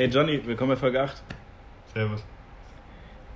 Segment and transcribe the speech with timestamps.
[0.00, 1.22] Hey Johnny, willkommen bei Folge 8.
[1.92, 2.24] Servus.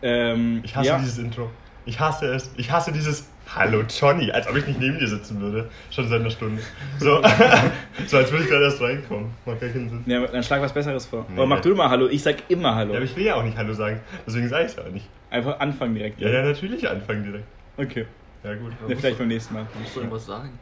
[0.00, 1.50] Ähm, Ich hasse ja, dieses Intro.
[1.84, 2.54] Ich hasse es.
[2.56, 5.68] Ich hasse dieses Hallo Johnny, als ob ich nicht neben dir sitzen würde.
[5.90, 6.62] Schon seit einer Stunde.
[6.98, 7.20] So,
[8.06, 9.30] so als würde ich gerade erst reinkommen.
[9.44, 10.04] Macht gar keinen Sinn.
[10.06, 11.26] Ja, dann schlag was Besseres vor.
[11.28, 11.36] Nee.
[11.36, 12.92] Aber mach du mal Hallo, ich sag immer Hallo.
[12.92, 14.00] Ja, aber ich will ja auch nicht Hallo sagen.
[14.26, 15.06] Deswegen sage ich es ja auch nicht.
[15.28, 16.18] Einfach anfangen direkt.
[16.18, 17.44] Ja, ja, natürlich anfangen direkt.
[17.76, 18.06] Okay.
[18.42, 18.72] Ja, gut.
[18.88, 19.66] Ja, vielleicht beim nächsten Mal.
[19.78, 20.58] Musst du irgendwas sagen?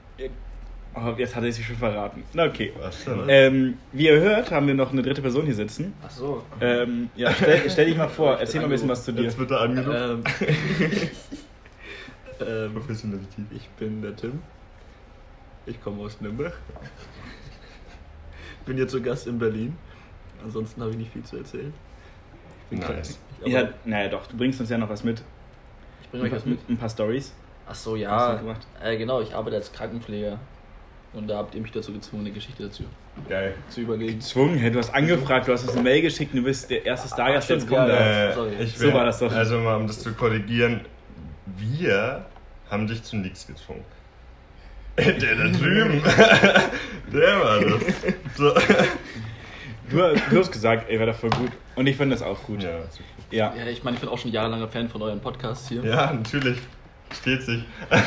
[0.95, 2.23] Oh, jetzt hat er sich schon verraten.
[2.35, 2.73] Na okay.
[2.79, 3.25] Was denn?
[3.29, 5.95] Ähm, wie ihr hört, haben wir noch eine dritte Person hier sitzen.
[6.05, 6.45] Ach so.
[6.61, 9.23] Ähm, ja, stell, stell dich mal vor, erzähl mal ein bisschen was zu dir.
[9.23, 10.25] Jetzt wird er angerufen.
[10.41, 10.59] Ähm,
[12.47, 13.47] ähm, Professionalität.
[13.55, 14.43] ich bin der Tim.
[15.65, 16.53] Ich komme aus Nürnberg.
[18.67, 19.77] Bin jetzt zu Gast in Berlin.
[20.45, 21.73] Ansonsten habe ich nicht viel zu erzählen.
[22.65, 23.19] Ich bin Nice.
[23.41, 23.53] krank.
[23.53, 25.23] Ja, naja doch, du bringst uns ja noch was mit.
[26.03, 26.59] ich bringe euch was mit.
[26.69, 27.33] Ein paar Stories.
[27.67, 28.11] Ach so, ja.
[28.11, 28.67] hast du gemacht?
[28.83, 30.39] Äh, genau, ich arbeite als Krankenpfleger.
[31.15, 32.85] Und da habt ihr mich dazu gezwungen, eine Geschichte dazu
[33.29, 33.55] Geil.
[33.69, 34.15] zu überlegen.
[34.19, 37.09] Gezwungen, hey, du hast angefragt, du hast uns eine Mail geschickt, du bist der erste
[37.09, 38.31] Stargast, der jetzt ja.
[38.31, 38.67] Äh, sorry.
[38.67, 39.31] So war das doch.
[39.31, 40.81] Also mal, um das zu korrigieren,
[41.59, 42.25] wir
[42.71, 43.85] haben dich zu nichts gezwungen.
[44.99, 46.03] Der da drüben,
[47.13, 47.81] der war das.
[48.37, 48.53] So.
[49.89, 49.97] Du,
[50.31, 51.51] du hast gesagt, ey, wäre doch voll gut.
[51.77, 52.63] Und ich finde das auch gut.
[52.63, 53.05] Ja, super.
[53.31, 53.55] Ja.
[53.57, 55.83] Ja, ich meine, ich bin auch schon jahrelanger Fan von euren Podcasts hier.
[55.83, 56.59] ja, natürlich.
[57.11, 57.65] Steht sich.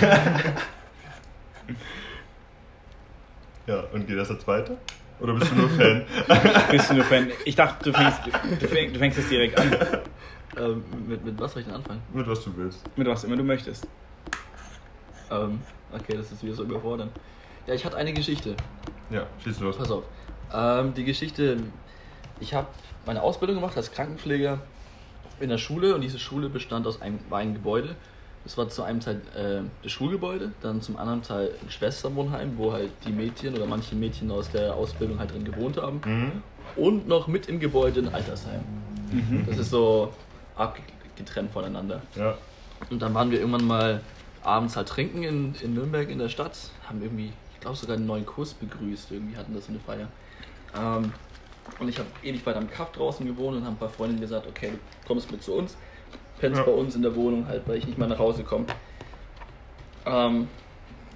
[3.67, 4.77] ja, und geht das jetzt weiter?
[5.19, 6.05] Oder bist du nur Fan?
[6.71, 7.31] Bist du nur Fan?
[7.45, 8.19] Ich dachte, du fängst,
[8.59, 9.73] du fängst, du fängst jetzt direkt an.
[10.57, 12.01] Ähm, mit, mit was soll ich denn anfangen?
[12.13, 12.81] Mit was du willst.
[12.97, 13.87] Mit was immer du möchtest.
[15.31, 15.61] Ähm,
[15.93, 17.11] okay, das ist wieder so überfordernd.
[17.67, 18.55] Ja, ich hatte eine Geschichte.
[19.09, 19.77] Ja, schieß los.
[19.77, 20.03] Pass auf.
[20.53, 21.57] Ähm, die Geschichte,
[22.39, 22.67] ich habe
[23.05, 24.59] meine Ausbildung gemacht als Krankenpfleger
[25.39, 27.95] in der Schule und diese Schule bestand aus einem, war ein Gebäude.
[28.45, 32.71] Das war zu einem Teil äh, das Schulgebäude, dann zum anderen Teil ein Schwesterwohnheim, wo
[32.71, 35.99] halt die Mädchen oder manche Mädchen aus der Ausbildung halt drin gewohnt haben.
[36.05, 36.31] Mhm.
[36.75, 38.61] Und noch mit im Gebäude ein Altersheim.
[39.47, 40.13] Das ist so
[40.55, 42.01] abgetrennt voneinander.
[42.15, 42.37] Ja.
[42.89, 44.01] Und dann waren wir irgendwann mal
[44.43, 46.55] abends halt trinken in, in Nürnberg in der Stadt.
[46.87, 49.11] Haben irgendwie, ich glaube sogar einen neuen Kurs begrüßt.
[49.11, 50.07] Irgendwie hatten das so eine Feier.
[50.75, 51.13] Ähm,
[51.79, 54.45] und ich habe ewig weit am Kaff draußen gewohnt und haben ein paar Freundinnen gesagt,
[54.47, 55.77] okay, du kommst mit zu uns,
[56.39, 56.65] pennst Ja.
[56.65, 58.65] bei uns in der Wohnung halt, weil ich nicht mehr nach Hause komme.
[60.05, 60.47] Ähm,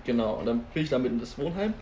[0.05, 1.73] genau, und dann bin ich damit in das Wohnheim.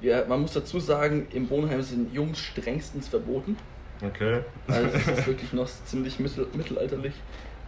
[0.00, 3.56] Ja, man muss dazu sagen, im Wohnheim sind Jungs strengstens verboten.
[4.04, 4.40] Okay.
[4.68, 7.14] Also es ist wirklich noch ziemlich mittel, mittelalterlich.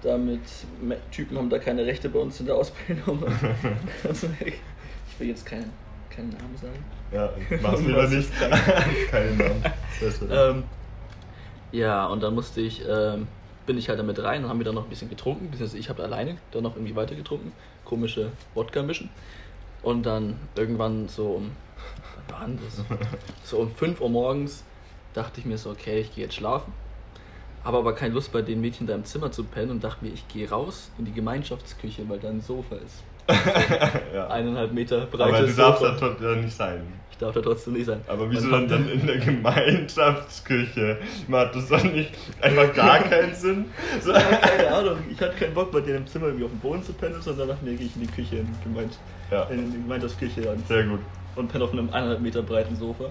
[0.02, 0.40] Damit
[1.10, 3.22] Typen haben da keine Rechte bei uns in der Ausbildung.
[4.08, 5.70] Also, ich will jetzt keinen,
[6.08, 6.84] keinen Namen sagen.
[7.12, 7.30] Ja,
[7.60, 8.30] mach's lieber nicht.
[9.10, 9.64] Keinen Namen.
[10.30, 10.64] Ähm,
[11.72, 13.26] ja, und dann musste ich, ähm,
[13.70, 15.48] bin ich halt damit rein und haben wir dann noch ein bisschen getrunken.
[15.48, 17.52] Beziehungsweise ich habe alleine dann noch irgendwie weiter getrunken.
[17.84, 19.10] Komische Wodka mischen.
[19.84, 21.52] Und dann irgendwann so um,
[22.28, 22.84] wann das?
[23.44, 24.64] So um 5 Uhr morgens
[25.14, 26.72] dachte ich mir so, okay, ich gehe jetzt schlafen.
[27.62, 30.10] Habe aber keine Lust bei den Mädchen da im Zimmer zu pennen und dachte mir,
[30.10, 33.04] ich gehe raus in die Gemeinschaftsküche, weil da ein Sofa ist.
[34.14, 34.28] ja.
[34.28, 35.52] Eineinhalb Meter breites Aber du
[35.82, 36.16] darfst Sofa.
[36.20, 36.82] da nicht sein.
[37.10, 38.00] Ich darf da trotzdem nicht sein.
[38.06, 40.98] Aber wieso dann, dann in der Gemeinschaftsküche?
[41.28, 43.66] Macht das dann nicht einfach gar keinen Sinn?
[44.00, 44.12] So.
[44.12, 46.92] Keine Ahnung, ich hatte keinen Bock bei denen im Zimmer irgendwie auf dem Boden zu
[46.94, 48.94] pennen, sondern dachte mir, gehe ich in die Küche, in die, Gemeinde,
[49.30, 51.00] Ja, in die Gemeinschaftsküche und, sehr gut.
[51.36, 53.04] und penne auf einem eineinhalb Meter breiten Sofa.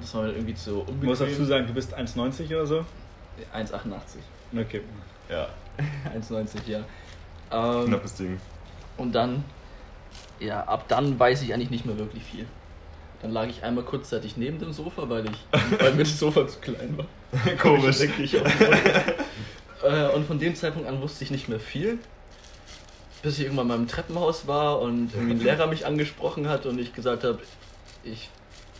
[0.00, 1.46] Das war mir irgendwie zu Du musst dazu unbequem.
[1.46, 2.84] sagen, du bist 1,90 oder so?
[3.54, 4.58] 1,88.
[4.58, 4.80] Okay.
[5.28, 5.46] Ja,
[6.18, 6.78] 1,90, ja.
[7.52, 8.40] Ähm, knappes Ding.
[8.96, 9.44] Und dann,
[10.38, 12.46] ja, ab dann weiß ich eigentlich nicht mehr wirklich viel.
[13.22, 15.46] Dann lag ich einmal kurzzeitig neben dem Sofa, weil ich,
[15.80, 17.06] weil mir das Sofa zu klein war.
[17.56, 18.00] Komisch.
[18.00, 18.46] Ich denke, ich auch.
[19.84, 21.98] äh, und von dem Zeitpunkt an wusste ich nicht mehr viel.
[23.22, 26.78] Bis ich irgendwann mal im Treppenhaus war und irgendwie ein Lehrer mich angesprochen hat und
[26.78, 27.38] ich gesagt habe,
[28.02, 28.30] ich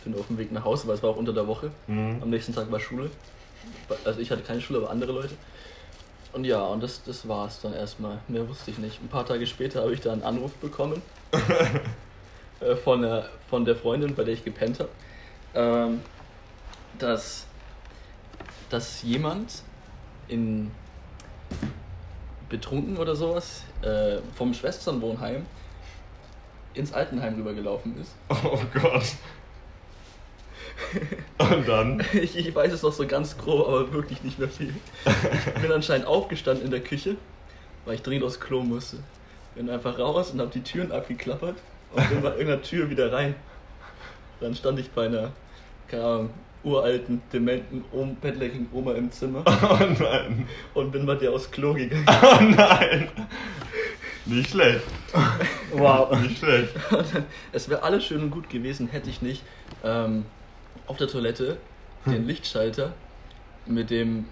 [0.03, 1.69] bin auf dem Weg nach Hause, weil es war auch unter der Woche.
[1.85, 2.17] Mhm.
[2.23, 3.11] Am nächsten Tag war Schule.
[4.03, 5.35] Also ich hatte keine Schule, aber andere Leute.
[6.33, 8.19] Und ja, und das, das war es dann erstmal.
[8.27, 9.01] Mehr wusste ich nicht.
[9.01, 11.01] Ein paar Tage später habe ich da einen Anruf bekommen.
[12.59, 14.89] äh, von, der, von der Freundin, bei der ich gepennt habe.
[15.53, 16.01] Ähm,
[16.97, 17.45] dass,
[18.69, 19.63] dass jemand
[20.27, 20.71] in
[22.47, 25.45] betrunken oder sowas äh, vom Schwesternwohnheim
[26.73, 28.13] ins Altenheim rübergelaufen ist.
[28.29, 29.03] Oh Gott.
[31.37, 32.03] Und dann?
[32.13, 34.73] Ich, ich weiß es noch so ganz grob, aber wirklich nicht mehr viel.
[35.55, 37.15] Ich bin anscheinend aufgestanden in der Küche,
[37.85, 38.97] weil ich dringend aufs Klo musste.
[39.55, 41.55] Bin einfach raus und habe die Türen abgeklappert
[41.93, 43.35] und bin bei irgendeiner Tür wieder rein.
[44.39, 45.31] Dann stand ich bei einer,
[45.87, 46.29] keine Ahnung,
[46.63, 50.47] uralten, dementen, Om bettlägerigen Oma im Zimmer Oh nein.
[50.73, 52.05] und bin bei der aufs Klo gegangen.
[52.21, 53.09] Oh nein.
[54.25, 54.81] Nicht schlecht.
[55.73, 56.11] Wow.
[56.21, 56.73] Nicht schlecht.
[57.51, 59.43] Es wäre alles schön und gut gewesen, hätte ich nicht
[59.83, 60.25] ähm,
[60.87, 61.57] auf der Toilette
[62.05, 62.91] den Lichtschalter
[63.65, 64.25] mit dem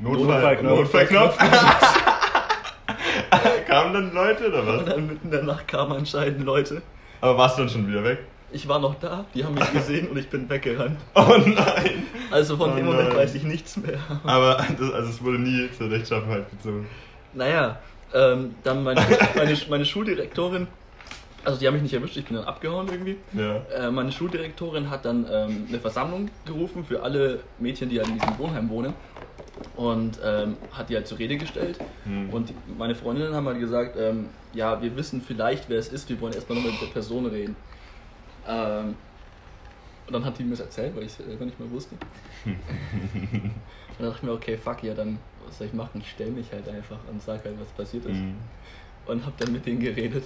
[0.00, 0.26] Notfall,
[0.62, 0.78] Notfallknopf.
[0.80, 1.38] Notfallknopf.
[3.68, 4.84] Kamen dann Leute oder und was?
[4.84, 6.82] dann mitten in der Nacht kamen anscheinend Leute.
[7.20, 8.18] Aber warst du dann schon wieder weg?
[8.52, 10.98] Ich war noch da, die haben mich gesehen und ich bin weggerannt.
[11.14, 12.04] Oh nein!
[12.30, 13.18] Also von Oh dem Moment nein.
[13.18, 13.98] weiß ich nichts mehr.
[14.24, 16.86] Aber das, also es wurde nie zur Rechtschaffenheit gezogen.
[17.32, 17.80] Naja,
[18.12, 19.00] ähm, dann meine,
[19.34, 20.68] meine, meine Schuldirektorin,
[21.44, 23.16] also die haben mich nicht erwischt, ich bin dann abgehauen irgendwie.
[23.32, 23.56] Ja.
[23.64, 28.14] Äh, meine Schuldirektorin hat dann ähm, eine Versammlung gerufen für alle Mädchen, die halt in
[28.14, 28.94] diesem Wohnheim wohnen.
[29.76, 31.80] Und ähm, hat die halt zur Rede gestellt.
[32.04, 32.32] Hm.
[32.32, 36.08] Und die- meine Freundinnen haben halt gesagt, ähm, ja, wir wissen vielleicht, wer es ist,
[36.08, 37.56] wir wollen erstmal nochmal mit der Person reden.
[38.46, 38.94] Ähm,
[40.06, 41.96] und dann hat die mir das erzählt, weil ich es selber nicht mehr wusste.
[42.44, 42.54] und
[43.98, 46.00] dann dachte ich mir, okay, fuck, ja, dann was soll ich machen?
[46.00, 48.12] Ich stelle mich halt einfach und sag halt, was passiert ist.
[48.12, 48.36] Hm.
[49.06, 50.24] Und hab dann mit denen geredet.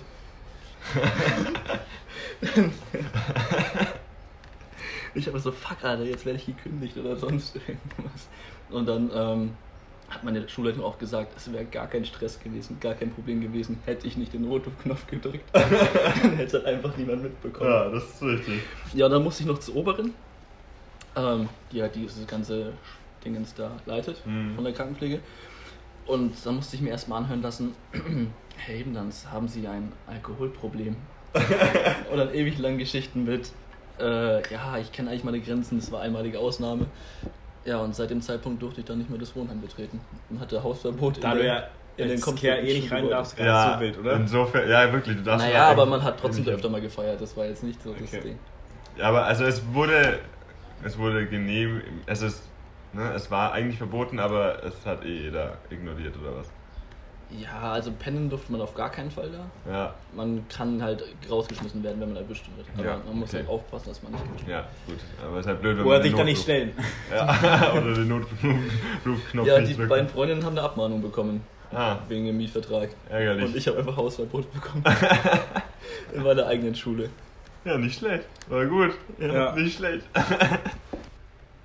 [5.15, 8.29] Ich habe so, fuck, Alter, jetzt werde ich gekündigt oder sonst irgendwas.
[8.71, 9.51] Und dann ähm,
[10.09, 13.79] hat meine Schulleitung auch gesagt, es wäre gar kein Stress gewesen, gar kein Problem gewesen,
[13.87, 15.45] hätte ich nicht den Notrufknopf gedrückt.
[15.53, 17.71] dann hätte es halt einfach niemand mitbekommen.
[17.71, 18.61] Ja, das ist richtig.
[18.95, 20.15] Ja, und dann musste ich noch zur Oberin,
[21.17, 22.73] ähm, die halt dieses ganze
[23.25, 24.55] Dingens da leitet Mhm.
[24.55, 25.21] von der Krankenpflege.
[26.09, 27.75] Und dann musste ich mir erstmal anhören lassen,
[28.57, 30.97] Herr Ebendans, haben Sie ein Alkoholproblem?
[32.11, 33.53] und dann ewig lang Geschichten mit,
[34.01, 36.87] äh, ja, ich kenne eigentlich meine Grenzen, das war einmalige Ausnahme.
[37.67, 40.01] Ja, und seit dem Zeitpunkt durfte ich dann nicht mehr das Wohnheim betreten
[40.31, 41.65] und hatte Hausverbot Da in du den- ja
[41.97, 44.17] in den Care eh nicht rein darfst, gerade Ja, so wild, oder?
[44.17, 47.45] Insofern, ja, wirklich, du darfst Naja, aber man hat trotzdem öfter mal gefeiert, das war
[47.47, 48.23] jetzt nicht so das Okay.
[48.23, 48.39] Ding.
[48.97, 50.21] Ja, aber also es wurde,
[50.83, 52.48] es wurde genehm, es ist,
[52.99, 56.47] ne, es war eigentlich verboten, aber es hat eh jeder ignoriert oder was.
[57.31, 59.71] Ja, also pennen durfte man auf gar keinen Fall da.
[59.71, 62.67] Ja, Man kann halt rausgeschmissen werden, wenn man erwischt wird.
[62.75, 63.39] Aber Ja, man muss okay.
[63.41, 64.57] halt aufpassen, dass man nicht erwischt wird.
[64.57, 64.97] ja, gut.
[65.23, 66.73] Aber es ist halt blöd, wenn Wo er man sich da nicht stellen.
[67.15, 69.89] Ja, oder den Notrufknopf Ja, nicht die drücken.
[69.91, 71.45] beiden Freundinnen haben eine Abmahnung bekommen.
[71.71, 72.89] Ah, Wegen dem Mietvertrag.
[73.11, 73.45] ärgerlich.
[73.45, 74.83] Und ich habe einfach Hausverbot bekommen.
[76.15, 77.11] In meiner eigenen Schule.
[77.67, 78.25] Ja, nicht schlecht.
[78.49, 78.93] War gut.
[79.19, 79.53] Ja.
[79.55, 80.07] Nicht schlecht.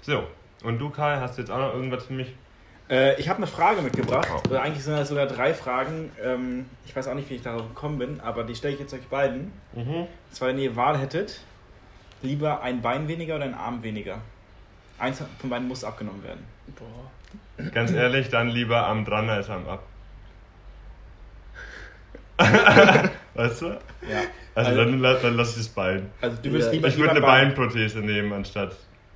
[0.01, 0.23] so,
[0.63, 2.33] und du, Karl, hast jetzt auch noch irgendwas für mich?
[2.89, 4.27] Äh, ich habe eine Frage mitgebracht.
[4.33, 4.49] Oh.
[4.49, 6.11] Oder eigentlich sind das sogar drei Fragen.
[6.23, 8.93] Ähm, ich weiß auch nicht, wie ich darauf gekommen bin, aber die stelle ich jetzt
[8.93, 9.51] euch beiden.
[9.73, 9.95] Mhm.
[10.01, 11.41] Und zwar, wenn ihr Wahl hättet,
[12.21, 14.19] lieber ein Bein weniger oder ein Arm weniger?
[14.99, 16.43] Eins von beiden muss abgenommen werden.
[16.77, 17.71] Boah.
[17.71, 19.83] Ganz ehrlich, dann lieber am dran als am ab.
[23.33, 23.65] weißt du?
[23.67, 23.79] Ja.
[24.55, 26.09] Also, Also- dann, dann lass ich das Bein.
[26.21, 28.75] Also du würdest Ja, lieber Ich würde eine Bein- Beinprothese nehmen anstatt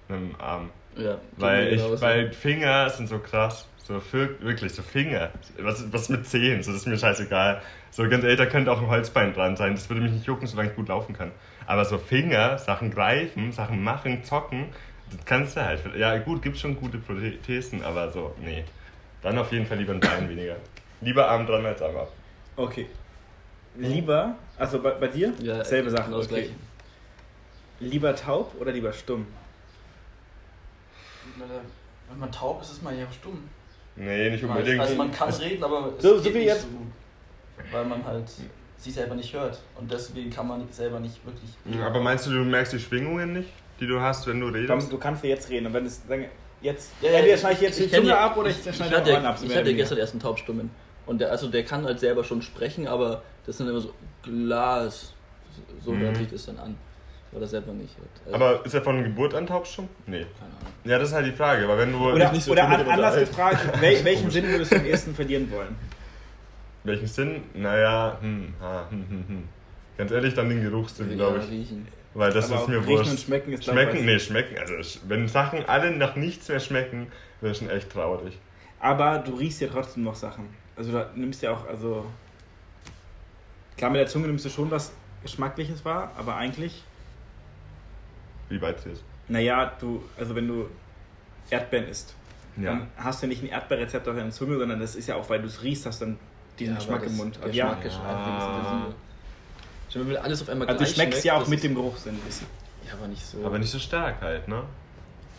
[0.09, 0.69] einem Arm.
[0.97, 3.67] Ja, Weil, ich, weil Finger sind so krass.
[3.87, 5.31] So für, wirklich, so Finger.
[5.59, 6.61] Was, was mit Zehen?
[6.61, 7.61] So, das ist mir scheißegal.
[7.91, 9.75] So ganz ehrlich, da könnte auch ein Holzbein dran sein.
[9.75, 11.31] Das würde mich nicht jucken, solange ich gut laufen kann.
[11.65, 14.67] Aber so Finger, Sachen greifen, Sachen machen, zocken,
[15.09, 15.81] das kannst du halt.
[15.95, 18.65] Ja, gut, gibt schon gute Prothesen, aber so, nee.
[19.21, 20.57] Dann auf jeden Fall lieber ein Bein weniger.
[21.01, 22.11] Lieber Arm dran als Arm ab.
[22.57, 22.87] Okay.
[23.77, 25.33] Lieber, also bei, bei dir?
[25.41, 26.49] Ja, Selbe genau das Okay.
[27.79, 29.27] Lieber taub oder lieber stumm?
[32.09, 33.49] Wenn man taub ist, ist man ja stumm.
[33.95, 34.79] Nee, nicht unbedingt.
[34.79, 36.87] Also man kann reden, aber es So- so wie nicht jetzt- so gut.
[37.71, 38.25] Weil man halt
[38.77, 39.59] sich selber nicht hört.
[39.75, 41.81] Und deswegen kann man selber nicht wirklich.
[41.81, 43.49] Aber meinst du, du merkst die Schwingungen nicht,
[43.79, 44.91] die du hast, wenn du Komm, redest?
[44.91, 46.25] du kannst dir jetzt reden und wenn es sagen,
[46.61, 48.75] jetzt Ja, ja, entweder schneide ich jetzt die kenn Zunge die- ab oder ich, ich
[48.75, 49.37] schneide den hatte, Ohren ab.
[49.39, 50.69] so ich hatte gestern erst einen Taubstummen.
[51.07, 55.13] Und der, also der kann halt selber schon sprechen, aber das sind immer so Glas.
[55.83, 55.99] So Mhm.
[56.01, 56.77] hört sich das dann an.
[57.37, 58.09] Weil er selber nicht hört.
[58.25, 59.87] Also, Aber ist er von Geburt an taubstumm?
[60.07, 60.25] Nee.
[60.39, 60.73] keine Ahnung.
[60.85, 62.09] Ja, das ist halt die Frage, weil wenn du.
[62.09, 65.51] Oder, nicht so oder an, anders gefragt, wel, welchen Sinn würdest du am ehesten verlieren
[65.51, 65.75] wollen?
[66.83, 67.43] Welchen Sinn?
[67.53, 69.43] Naja, hm, ha, hm, hm, hm.
[69.99, 71.49] Ganz ehrlich, dann den Geruchssinn, glaube ich.
[71.51, 71.87] riechen.
[72.15, 73.11] Weil das Aber ist mir riechen wurscht.
[73.11, 74.03] und schmecken ist, Schmecken?
[74.03, 74.57] Nee, schmecken.
[74.57, 78.35] Also, wenn Sachen alle nach nichts mehr schmecken, wäre schon echt traurig.
[78.79, 80.49] Aber du riechst ja trotzdem noch Sachen.
[80.75, 82.03] Also du nimmst ja auch, also.
[83.77, 84.91] Klar, mit der Zunge nimmst du schon was
[85.21, 86.83] Geschmackliches wahr, aber eigentlich,
[88.49, 89.03] Wie weit sie ist.
[89.27, 90.69] naja, du, also wenn du
[91.49, 92.15] Erdbeeren isst,
[92.57, 92.71] Ja.
[92.71, 95.39] dann hast du nicht ein Erdbeerrezept auf deiner Zunge, sondern das ist ja auch, weil
[95.41, 96.17] du es riechst, hast dann
[96.59, 97.37] diesen Ja, Geschmack im Mund.
[97.53, 97.73] Ja.
[97.73, 98.11] Geschmack ist Ja.
[98.11, 98.95] intensiver.
[99.93, 102.19] Schon wenn alles auf einmal Also du schmeckst schmeckt, ja auch mit dem Geruchssinn ein
[102.21, 102.47] bisschen.
[102.85, 103.45] Ja, aber nicht so.
[103.45, 104.63] Aber nicht so stark halt, ne?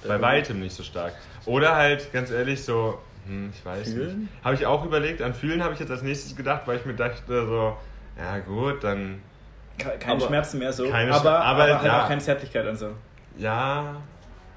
[0.07, 1.15] Bei weitem nicht so stark.
[1.45, 4.21] Oder halt, ganz ehrlich, so, hm, ich weiß Fühlen?
[4.23, 4.45] nicht.
[4.45, 6.95] Habe ich auch überlegt, an Fühlen habe ich jetzt als nächstes gedacht, weil ich mir
[6.95, 7.77] dachte, so,
[8.17, 9.21] ja gut, dann,
[9.79, 12.03] Keine Aber- Schmerzen mehr so, Keine aber, aber aber, halt ja.
[12.05, 12.91] auch keine Zärtlichkeit und so.
[13.39, 13.97] ja,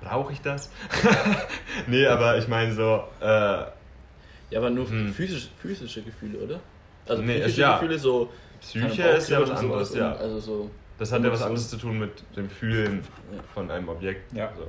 [0.02, 0.72] brauche ich das?
[1.88, 5.14] nee, aber ich meine so, äh, Ja, aber nur Hm.
[5.14, 6.60] physisch, physische Gefühle, oder?
[7.08, 7.74] Also Nee, psychische ja.
[7.76, 8.32] Gefühle so.
[8.60, 10.12] Psyche ist ja was anderes, sowas ja.
[10.14, 10.72] Also so.
[11.00, 13.42] Das hat ja was anderes zu tun mit dem Fühlen Ja.
[13.54, 14.32] von einem Objekt.
[14.34, 14.52] Ja.
[14.56, 14.68] So.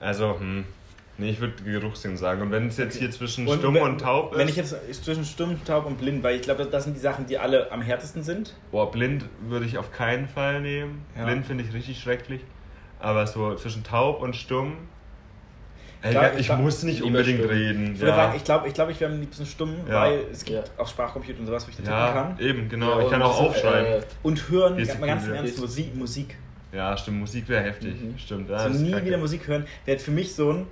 [0.00, 0.64] Also, hm,
[1.20, 2.42] Nee, ich würde Geruchssinn sagen.
[2.42, 4.38] Und wenn es jetzt hier zwischen Und stumm wenn- und taub ist.
[4.38, 7.26] Wenn ich jetzt zwischen stumm, taub und blind, weil ich glaube, das sind die Sachen,
[7.26, 8.54] die alle am härtesten sind.
[8.70, 11.04] Boah, blind würde ich auf keinen Fall nehmen.
[11.16, 11.24] Ja.
[11.24, 12.40] Blind finde ich richtig schrecklich.
[13.00, 14.74] Aber so zwischen taub und stumm.
[16.02, 17.50] Ey, Klar, ich ich glaub- muss nicht unbedingt stumm.
[17.50, 17.92] reden.
[17.94, 20.02] Ich würde Ja, sagen, ich glaube, ich, glaub, ich wäre am liebsten stumm, Ja.
[20.02, 20.64] weil es gibt Ja.
[20.82, 22.38] auch Sprachcomputer und sowas, wo ich da tippen ja kann.
[22.38, 22.98] eben, genau.
[23.00, 23.92] Ja, ich kann auch so, aufschreiben.
[23.94, 25.34] äh, Und hören, ganz, mal ganz im.
[25.34, 25.96] Ernst, Musik.
[25.96, 26.36] Musik.
[26.72, 27.18] ja, stimmt.
[27.18, 28.00] Musik wäre heftig.
[28.00, 28.16] Mhm.
[28.16, 28.48] Stimmt.
[28.48, 30.66] Ja, so das ist nie wieder Musik hören, wäre für mich so ein.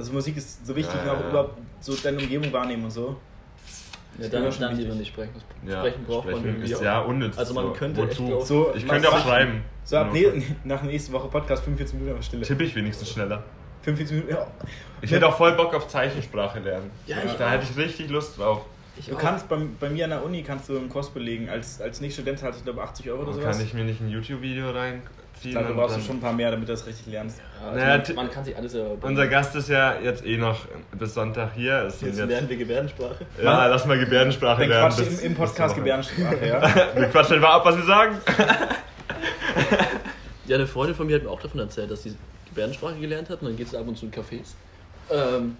[0.00, 1.28] Also Musik ist so wichtig, Ja, auch ja.
[1.28, 3.16] überhaupt so deine Umgebung wahrnehmen und so.
[4.18, 4.78] Ja, dann, dann wichtig.
[4.78, 5.30] lieber nicht sprechen.
[5.34, 6.82] Das Ja, Sprechen braucht man sprechen irgendwie ist auch.
[6.82, 7.38] ja unnütz.
[7.38, 7.72] Also man so.
[7.72, 8.40] könnte echt Wozu?
[8.44, 9.62] So, Ich könnte auch schreiben.
[9.84, 12.42] So ab ne nach nächste Woche Podcast 45 Minuten auf Stille.
[12.42, 13.42] Tippe ich wenigstens schneller.
[13.82, 14.34] 45 Minuten.
[14.34, 14.46] Ja.
[15.00, 16.90] Ich hätte auch voll Bock auf Zeichensprache lernen.
[17.06, 17.50] Ja, ich da auch.
[17.50, 18.62] hätte ich richtig Lust drauf.
[18.98, 19.18] Ich Du auch.
[19.18, 21.48] kannst bei, bei mir an der Uni kannst du einen Kurs belegen.
[21.48, 23.56] Als, als Nicht-Student halt, ich glaube 80 Euro oder sowas.
[23.56, 25.02] kann ich mir nicht ein YouTube-Video reinziehen?
[25.42, 27.38] Du und brauchst du schon ein paar mehr, damit du das richtig lernst.
[27.38, 30.36] Ja, also Naja, man, man kann sich alles selber Unser Gast ist ja jetzt eh
[30.36, 30.58] noch
[30.98, 31.84] bis Sonntag hier.
[31.86, 33.26] Es Jetzt jetzt, lernen wir Gebärdensprache.
[33.42, 34.88] ja, lass mal Gebärdensprache Dann lernen.
[34.94, 35.74] quatsch bis- im, im Podcast.
[35.76, 36.62] Gebärdensprache, ja.
[36.94, 38.16] Wir quatschen mal ab, was wir sagen.
[40.46, 42.14] Ja, eine Freundin von mir hat mir auch davon erzählt, dass sie
[42.48, 44.54] Gebärdensprache gelernt hat und dann geht sie ab und zu in Cafés,
[45.10, 45.56] ähm,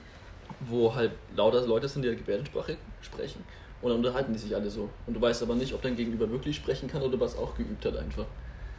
[0.60, 3.44] wo halt lauter Leute sind, die halt Gebärdensprache sprechen
[3.82, 4.88] und dann unterhalten die sich alle so.
[5.06, 7.84] Und du weißt aber nicht, ob dein Gegenüber wirklich sprechen kann oder was auch geübt
[7.84, 8.24] hat einfach.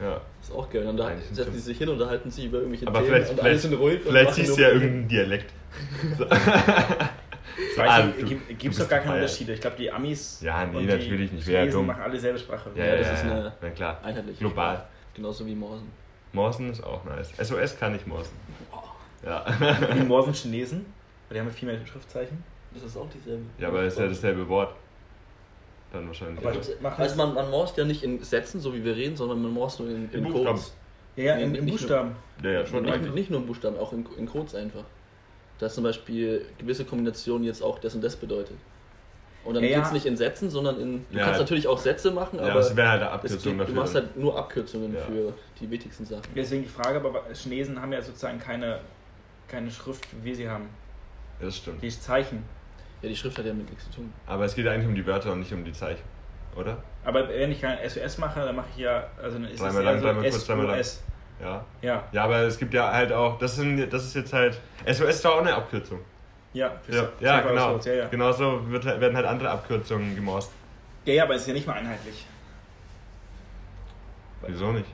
[0.00, 0.20] Ja.
[0.40, 0.86] Das ist auch geil.
[0.86, 3.30] Und dann Eigentlich setzen die sich hin und unterhalten sich über irgendwelche Aber Themen vielleicht,
[3.30, 3.96] und alle vielleicht, sind ruhig.
[4.00, 5.52] und vielleicht siehst du ja irgendeinen Dialekt.
[7.70, 9.16] Ich weiß Ah, nicht, du- gibt es doch gar keine.
[9.16, 9.52] Unterschiede.
[9.52, 11.44] Ich glaube, die Amis Ja, nee, und natürlich die nicht.
[11.46, 11.86] Chinesen dumm.
[11.86, 12.70] machen alle selbe Sprache.
[12.74, 13.30] Ja, Ja, ja, das ja, ist ja.
[13.32, 14.00] eine Na klar.
[14.02, 14.74] einheitliche Global.
[14.76, 14.88] Sprache.
[15.14, 15.90] Genauso wie Morsen.
[16.32, 17.30] Morsen ist auch nice.
[17.42, 18.32] SOS kann ich Morsen.
[19.24, 19.44] Ja.
[19.94, 20.86] Die Morsen Chinesen,
[21.28, 22.42] weil die haben ja viel mehr Schriftzeichen.
[22.72, 23.42] Das ist auch dieselbe.
[23.58, 24.74] ja, aber es ist ja dasselbe Wort.
[25.92, 26.38] Dann wahrscheinlich.
[26.44, 26.94] Aber- Ja.
[26.96, 29.78] Also man, man morst ja nicht in Sätzen, so wie wir reden, sondern man morst
[29.80, 30.46] nur in, in, In Buchstaben.
[30.46, 30.72] Codes.
[31.16, 32.16] Ja, ja, im nicht Buchstaben.
[32.42, 32.84] Ja, ja, schon.
[32.84, 34.84] Nicht, nicht nur in Buchstaben, auch in, in Codes einfach.
[35.58, 38.56] Dass zum Beispiel gewisse Kombinationen jetzt auch das und das bedeutet.
[39.44, 39.78] Und dann Ja, ja.
[39.78, 41.04] geht's nicht in Sätzen, sondern in.
[41.10, 41.24] Du Ja.
[41.24, 43.52] kannst natürlich auch Sätze machen, Ja, aber aber es wäre halt eine es Abkürzung geht,
[43.52, 43.74] du dafür.
[43.74, 45.00] machst halt nur Abkürzungen Ja.
[45.00, 46.22] für die wichtigsten Sachen.
[46.34, 48.78] Deswegen die Frage, aber Chinesen haben ja sozusagen keine,
[49.48, 50.68] keine Schrift, wie sie haben.
[51.40, 51.82] das stimmt.
[51.82, 52.44] Die Zeichen.
[53.02, 54.12] Ja, die Schrift hat ja mit nichts zu tun.
[54.26, 56.02] Aber es geht eigentlich um die Wörter und nicht um die Zeichen.
[56.56, 56.76] Oder?
[57.04, 60.02] Aber wenn ich kein SOS mache, dann mache ich ja, also dann ist Dreimal es
[60.02, 60.78] lang, eher so kurz.
[60.78, 61.02] SOS.
[61.40, 61.64] Ja.
[61.80, 65.00] Ja, Ja, aber es gibt ja halt auch, das, sind, das ist jetzt halt, SOS
[65.08, 65.98] ist doch auch eine Abkürzung.
[66.52, 67.78] ja, für Ja, ja genau.
[67.78, 68.06] Ja, ja.
[68.08, 70.52] Genauso wird, werden halt andere Abkürzungen gemorst.
[71.04, 72.26] ja, ja, aber es ist ja nicht mal einheitlich.
[74.46, 74.86] Wieso nicht?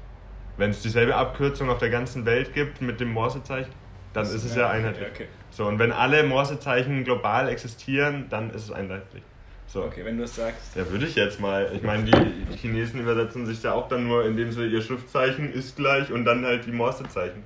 [0.56, 3.72] Wenn es dieselbe Abkürzung auf der ganzen Welt gibt mit dem Morsezeichen,
[4.12, 5.06] dann ist es ja einheitlich.
[5.12, 9.24] Okay, So, und wenn alle Morsezeichen global existieren, dann ist es einheitlich.
[9.66, 9.82] So.
[9.82, 10.76] okay, wenn du es sagst.
[10.76, 11.68] Ja, würde ich jetzt mal.
[11.74, 15.74] Ich meine, die Chinesen übersetzen sich ja auch dann nur, indem sie ihr Schriftzeichen ist
[15.74, 17.42] gleich und dann halt die Morsezeichen.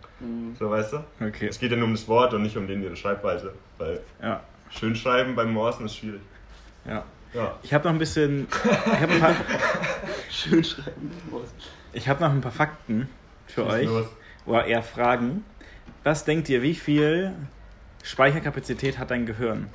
[0.59, 0.99] So, weißt du?
[1.27, 1.47] Okay.
[1.47, 3.55] Es geht ja nur um das Wort und nicht um den ihre Schreibweise.
[3.79, 6.21] Weil Ja, schön schreiben beim Morsen ist schwierig.
[6.85, 7.05] ja.
[7.33, 7.59] Ja.
[7.63, 8.47] Ich habe noch ein bisschen.
[8.93, 9.35] Ich habe ein paar,
[10.31, 11.11] Schön schreiben.
[11.95, 13.09] ich hab noch ein paar Fakten
[13.47, 13.87] für Schieß euch.
[13.87, 14.07] los.
[14.45, 15.43] Oder eher Fragen.
[16.05, 17.33] Was denkt ihr, wie viel
[18.03, 19.69] Speicherkapazität hat dein Gehirn?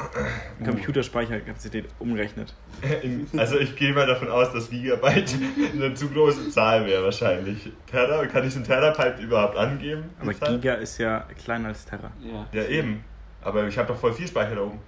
[0.64, 2.54] Computerspeicherkapazität umgerechnet.
[3.38, 5.34] Also ich gehe mal davon aus, dass Gigabyte
[5.74, 7.72] eine zu große Zahl wäre wahrscheinlich.
[7.90, 10.04] Terra, kann ich so ein Terabyte überhaupt angeben?
[10.22, 10.52] Aber Zahl?
[10.60, 12.12] Giga ist ja kleiner als Terra.
[12.22, 12.46] Ja.
[12.52, 13.04] Ja eben.
[13.42, 14.80] Aber ich habe doch voll viel Speicher da oben.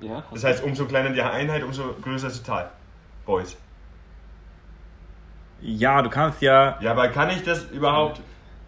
[0.00, 2.70] ja Das heißt, umso kleiner die Einheit, umso größer ist die Zahl.
[3.24, 3.56] Boys.
[5.60, 8.20] Ja, du kannst ja, Ja, aber kann ich das überhaupt?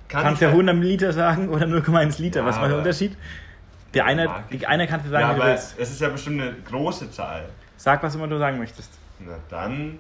[0.09, 2.41] Kann kannst ich ja 100 Milliliter sagen oder 0,1 Liter.
[2.41, 3.17] Ja, Was war der aber- Unterschied?
[3.95, 5.79] Der eine, die eine kannst du sagen, Ja, wie du aber willst.
[5.79, 7.49] es ist ja bestimmt eine große Zahl.
[7.77, 8.93] Sag, was immer du sagen möchtest.
[9.19, 9.99] Na dann.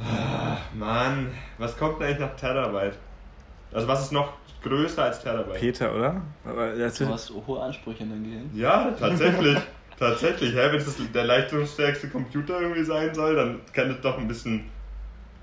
[0.00, 2.96] Ah, Mann, was kommt denn eigentlich nach Terabyte?
[3.72, 5.58] Also was ist noch größer als Terabyte?
[5.58, 6.22] Peter, oder?
[6.44, 8.50] Aber das Du hast hohe Ansprüche an dein Gehirn.
[8.54, 9.58] Ja, tatsächlich.
[9.98, 10.54] tatsächlich.
[10.54, 10.68] Hä?
[10.70, 14.64] Wenn es der leistungsstärkste Computer irgendwie sein soll, dann kann es doch ein bisschen.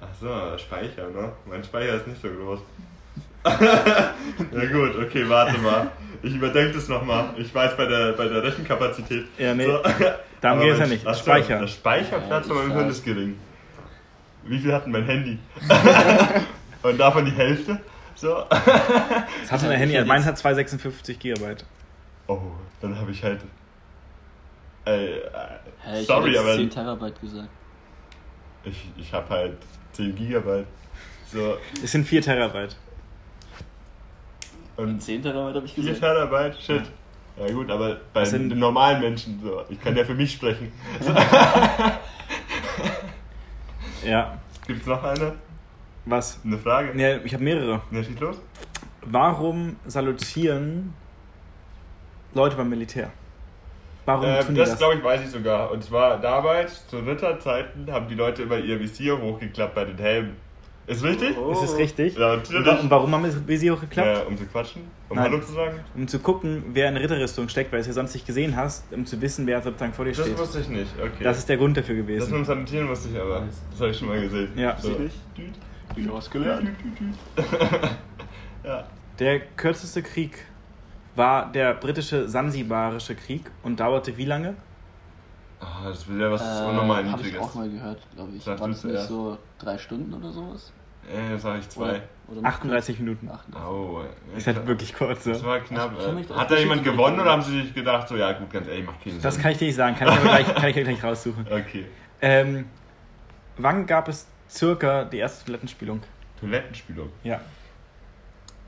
[0.02, 1.32] Ach so, Speicher, ne?
[1.46, 2.60] Mein Speicher ist nicht so groß.
[3.44, 5.92] Na gut, okay, warte mal.
[6.26, 7.36] Ich überdenke das nochmal.
[7.38, 9.26] Ich weiß bei der, bei der Rechenkapazität.
[9.38, 9.80] Ja, nee, So.
[10.42, 11.06] darum geht es ja nicht.
[11.06, 11.60] ach so, Speicher.
[11.60, 13.40] Der Speicherplatz Ja, von meinem Hirn ist gering.
[14.44, 15.38] Wie viel hat denn mein Handy?
[16.82, 17.80] Und davon die Hälfte?
[18.16, 18.44] So.
[18.50, 21.64] Das hat Ja, mein Handy, meins hat 256 Gigabyte.
[22.28, 22.40] Oh,
[22.82, 23.42] dann habe ich halt.
[24.86, 25.22] Ey, äh,
[25.84, 27.50] Hä, ich sorry, aber 10 Terabyte gesagt.
[28.64, 29.58] ich, ich habe halt
[29.94, 30.66] 10 Gigabyte.
[31.32, 32.76] So, Es sind 4 Terabyte.
[34.78, 36.02] Und 10 Terabyte habe ich 4 gesagt.
[36.02, 36.62] Terabyte?
[36.62, 36.84] Shit.
[37.38, 39.64] Ja gut, aber bei Das sind- den normalen Menschen so.
[39.70, 40.72] Ich kann ja für mich sprechen.
[44.06, 44.38] Ja.
[44.68, 45.34] Gibt's noch eine?
[46.06, 46.40] Was?
[46.46, 47.00] Eine Frage?
[47.00, 47.82] Ja, ich habe mehrere.
[47.92, 48.40] Na, schieß los.
[49.02, 50.94] Warum salutieren
[52.34, 53.10] Leute beim Militär.
[54.06, 54.78] Warum Äh, tun das das?
[54.80, 55.72] glaube ich, weiß ich sogar.
[55.72, 60.36] Und zwar damals, zu Ritterzeiten, haben die Leute immer ihr Visier hochgeklappt bei den Helmen.
[60.88, 61.30] Ist richtig?
[61.52, 62.16] Ist es richtig?
[62.18, 62.80] Ja, Und, natürlich.
[62.84, 64.08] und warum haben wir Visier hochgeklappt?
[64.08, 64.84] Ja, um zu quatschen?
[65.10, 65.32] Um Nein.
[65.32, 65.80] Hallo zu sagen?
[65.96, 68.92] Um zu gucken, wer in Ritterrüstung steckt, weil du es ja sonst nicht gesehen hast,
[68.94, 70.38] um zu wissen, wer sozusagen vor dir Das steht.
[70.38, 71.24] wusste ich nicht, okay.
[71.24, 72.34] Das ist der Grund dafür das mit gewesen.
[72.34, 73.48] dem Sanitieren wusste ich aber.
[73.72, 74.50] Das habe ich schon mal gesehen.
[74.56, 74.78] Ja.
[74.80, 74.96] So.
[74.96, 75.18] Siehst
[75.96, 76.70] Wieder was gelernt.
[78.64, 78.86] ja.
[79.18, 80.38] Der kürzeste Krieg
[81.16, 84.56] war der britische Sansibarische Krieg und dauerte wie lange?
[85.60, 87.40] Ah, das will ja was Äh, unnormal Habe ich Niedriges.
[87.42, 88.44] auch mal gehört, glaube ich.
[88.44, 90.72] Sag War du das nicht so drei Stunden oder sowas?
[91.12, 91.84] Äh, das sage ich zwei.
[91.90, 93.28] Oder, oder noch 38 Minuten.
[93.28, 93.40] kürzer?
[93.56, 93.62] 38.
[93.64, 94.02] Au.
[94.36, 95.24] Ist halt wirklich kurz.
[95.24, 95.46] Das So.
[95.46, 95.92] war knapp.
[95.98, 96.30] Ich kann mich Äh.
[96.30, 98.86] das Hat da jemand gewonnen oder haben sie sich gedacht, so, ja gut, ganz ehrlich,
[98.86, 99.44] macht keinen Das Sinn?
[99.44, 101.46] kann ich dir nicht sagen, kann ich aber gleich, kann ich dir gleich raussuchen.
[101.48, 101.86] Okay.
[102.22, 102.66] Ähm,
[103.58, 106.02] wann gab es circa die erste Toilettenspülung?
[106.40, 107.10] Toilettenspülung.
[107.24, 107.40] Ja.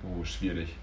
[0.04, 0.76] Oh, schwierig.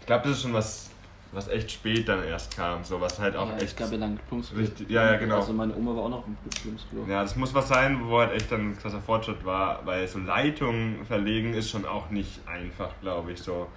[0.00, 0.90] Ich glaube, das ist schon was,
[1.32, 2.82] was echt spät dann erst kam.
[2.84, 3.64] So was halt auch ja, echt.
[3.64, 4.58] es gab ja lange Plumpsklo.
[4.58, 5.36] Richtig- ja, ja, genau.
[5.36, 7.04] Also meine Oma war auch noch im Plumpsklo.
[7.08, 10.18] Ja, das muss was sein, wo halt echt dann ein krasser Fortschritt war, weil so
[10.18, 13.40] Leitungen verlegen ist schon auch nicht einfach, glaube ich.
[13.42, 13.68] So.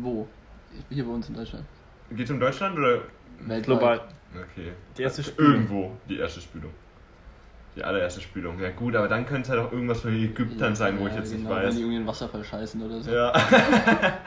[0.00, 0.26] Wo?
[0.90, 1.64] Hier bei uns in Deutschland.
[2.10, 3.00] Geht um Deutschland oder?
[3.40, 3.64] Weltweit.
[3.64, 4.00] Global.
[4.34, 4.72] Okay.
[4.96, 5.52] Die erste Spülung.
[5.54, 6.70] Irgendwo die erste Spülung.
[7.76, 8.58] Die allererste Spülung.
[8.60, 11.12] Ja gut, aber dann könnte es halt auch irgendwas von den Ägyptern sein, wo ich
[11.12, 11.74] Ja, jetzt genau, nicht Wenn weiß.
[11.74, 13.10] die irgendwie in Wasserfall scheißen oder so.
[13.10, 13.32] Ja.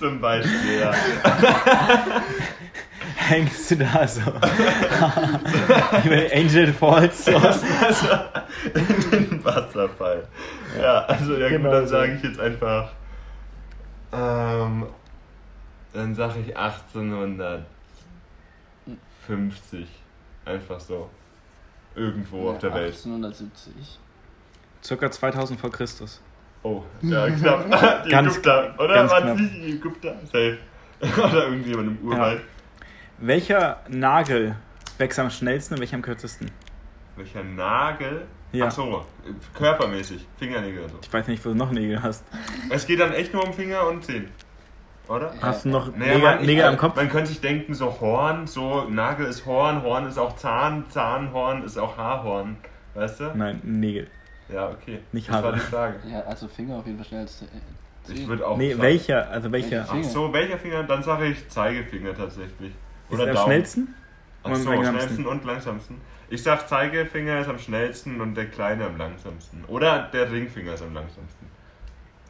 [0.00, 0.92] Zum Beispiel, ja.
[3.16, 4.20] Hängst du da so?
[4.30, 4.40] Über
[6.34, 7.26] Angel Falls.
[7.26, 7.36] So.
[7.36, 8.06] Also,
[8.74, 10.26] in den Wasserfall.
[10.80, 11.90] Ja, also ja Genau gut, dann so.
[11.90, 12.92] sage ich jetzt einfach.
[14.12, 14.86] Ähm,
[15.92, 17.66] dann sage ich 1850.
[20.46, 21.10] Einfach so.
[21.94, 22.94] Irgendwo auf der Welt.
[22.94, 23.98] 1870.
[24.82, 26.22] Circa 2000 vor Christus.
[26.62, 28.02] Oh, ja, knapp.
[28.06, 28.94] Die Ganz- Ägypter, oder?
[28.94, 29.34] ganz Waren knapp.
[29.36, 30.14] es nicht die Ägypter?
[30.24, 30.58] Safe.
[31.28, 32.42] oder irgendjemand im Urwald.
[33.18, 34.56] Welcher Nagel
[34.98, 36.50] wächst am schnellsten und welcher am kürzesten?
[37.16, 38.26] Welcher Nagel?
[38.52, 38.66] Ja.
[38.66, 39.06] Ach so,
[39.54, 40.26] körpermäßig.
[40.38, 40.98] Fingernägel und so.
[41.02, 42.24] Ich weiß nicht, wo du noch Nägel hast.
[42.68, 44.28] Es geht dann echt nur um Finger und Zehen.
[45.08, 45.32] Oder?
[45.34, 45.42] Ja.
[45.42, 46.96] Hast du noch Naja, Nägel, man, ich, Nägel am Kopf?
[46.96, 51.62] Man könnte sich denken, so Horn, so Nagel ist Horn, Horn ist auch Zahn, Zahnhorn
[51.64, 52.56] ist auch Haarhorn.
[52.94, 53.32] Weißt du?
[53.34, 54.08] Nein, Nägel.
[54.52, 55.00] Ja, okay.
[55.12, 56.00] Nicht das war die Frage.
[56.08, 58.56] Ja, also Finger auf jeden Fall schneller als äh, Ich würde auch.
[58.56, 59.30] Nee, sagen- welcher?
[59.30, 59.70] Also welcher?
[59.70, 59.88] Welcher?
[59.92, 60.82] Ach so, welcher Finger?
[60.84, 62.72] Dann sage ich Zeigefinger tatsächlich.
[63.08, 63.46] Ist Oder er am Daumen.
[63.46, 63.94] schnellsten?
[64.42, 66.00] Ach so, am am schnellsten und langsamsten.
[66.30, 69.64] Ich sag Zeigefinger ist am schnellsten und der kleine am langsamsten.
[69.66, 71.46] Oder der Ringfinger ist am langsamsten.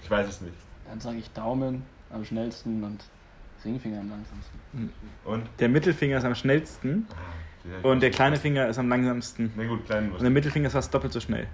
[0.03, 0.55] Ich weiß es nicht.
[0.89, 3.05] Dann sage ich Daumen am schnellsten und
[3.65, 4.93] Ringfinger am langsamsten.
[5.25, 5.43] Und?
[5.61, 9.53] Der Mittelfinger ist am schnellsten Ah, und der kleine Finger ist am langsamsten.
[9.55, 11.47] Na gut, kleinen Und der Mittelfinger ist fast doppelt so schnell.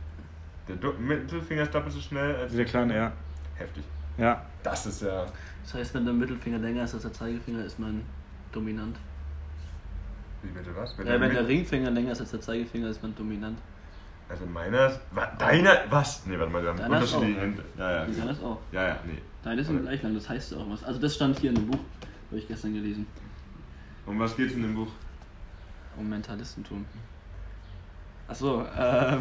[0.68, 3.12] Der Du- Mittelfinger ist doppelt so schnell als Wie der kleine, ja.
[3.56, 3.84] Heftig.
[4.18, 4.44] Ja.
[4.62, 5.26] Das ist ja.
[5.62, 8.02] Das heißt, wenn der Mittelfinger länger ist als der Zeigefinger, ist man
[8.52, 8.96] dominant.
[10.42, 10.96] Wie bitte was?
[10.98, 13.58] Ja, wenn der Ringfinger länger ist als der Zeigefinger, ist man dominant.
[14.28, 15.00] Also meiner ist.
[15.12, 15.72] wa- Deiner.
[15.90, 16.26] Was?
[16.26, 17.42] Nee, warte mal, wir haben Deiner ist unterschiedliche auch.
[17.44, 17.64] Hände.
[17.78, 18.12] Ja, ja.
[18.18, 18.58] Kann das auch.
[18.72, 19.18] Ja, ja, nee.
[19.44, 20.82] Deine sind gleich lang, das heißt auch was.
[20.82, 21.78] Also das stand hier in dem Buch,
[22.30, 23.06] habe ich gestern gelesen.
[24.04, 24.88] Um was geht's in dem Buch?
[25.96, 26.84] Um Mentalistentum.
[28.28, 29.18] Achso, äh,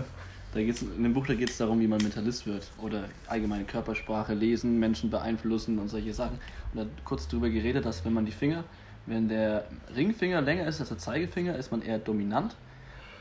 [0.56, 2.72] da geht's, in dem Buch da geht es darum, wie man Mentalist wird.
[2.82, 6.40] Oder allgemeine Körpersprache lesen, Menschen beeinflussen und solche Sachen.
[6.72, 8.64] Und da hat kurz drüber geredet, dass wenn man die Finger,
[9.06, 12.56] wenn der Ringfinger länger ist als der Zeigefinger, ist man eher dominant.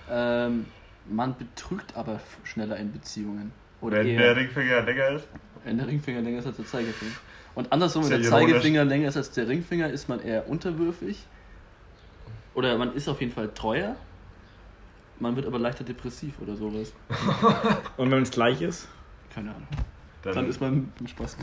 [0.09, 0.67] Ähm,
[1.11, 3.53] man betrügt aber schneller in Beziehungen.
[3.81, 5.29] Oder Wenn eher, der Ringfinger länger ist?
[5.65, 7.13] wenn der Ringfinger länger ist als der Zeigefinger.
[7.57, 8.31] Und andersrum, wenn der.
[8.31, 11.19] Zeigefinger länger ist als der Ringfinger, ist man eher unterwürfig.
[12.55, 13.97] Oder man ist auf jeden Fall treuer.
[15.21, 16.93] Man wird aber leichter depressiv oder sowas.
[17.97, 18.89] Und wenn es gleich ist?
[19.35, 19.69] Keine Ahnung.
[20.23, 21.37] Dann, Dann ist man ein Spaß.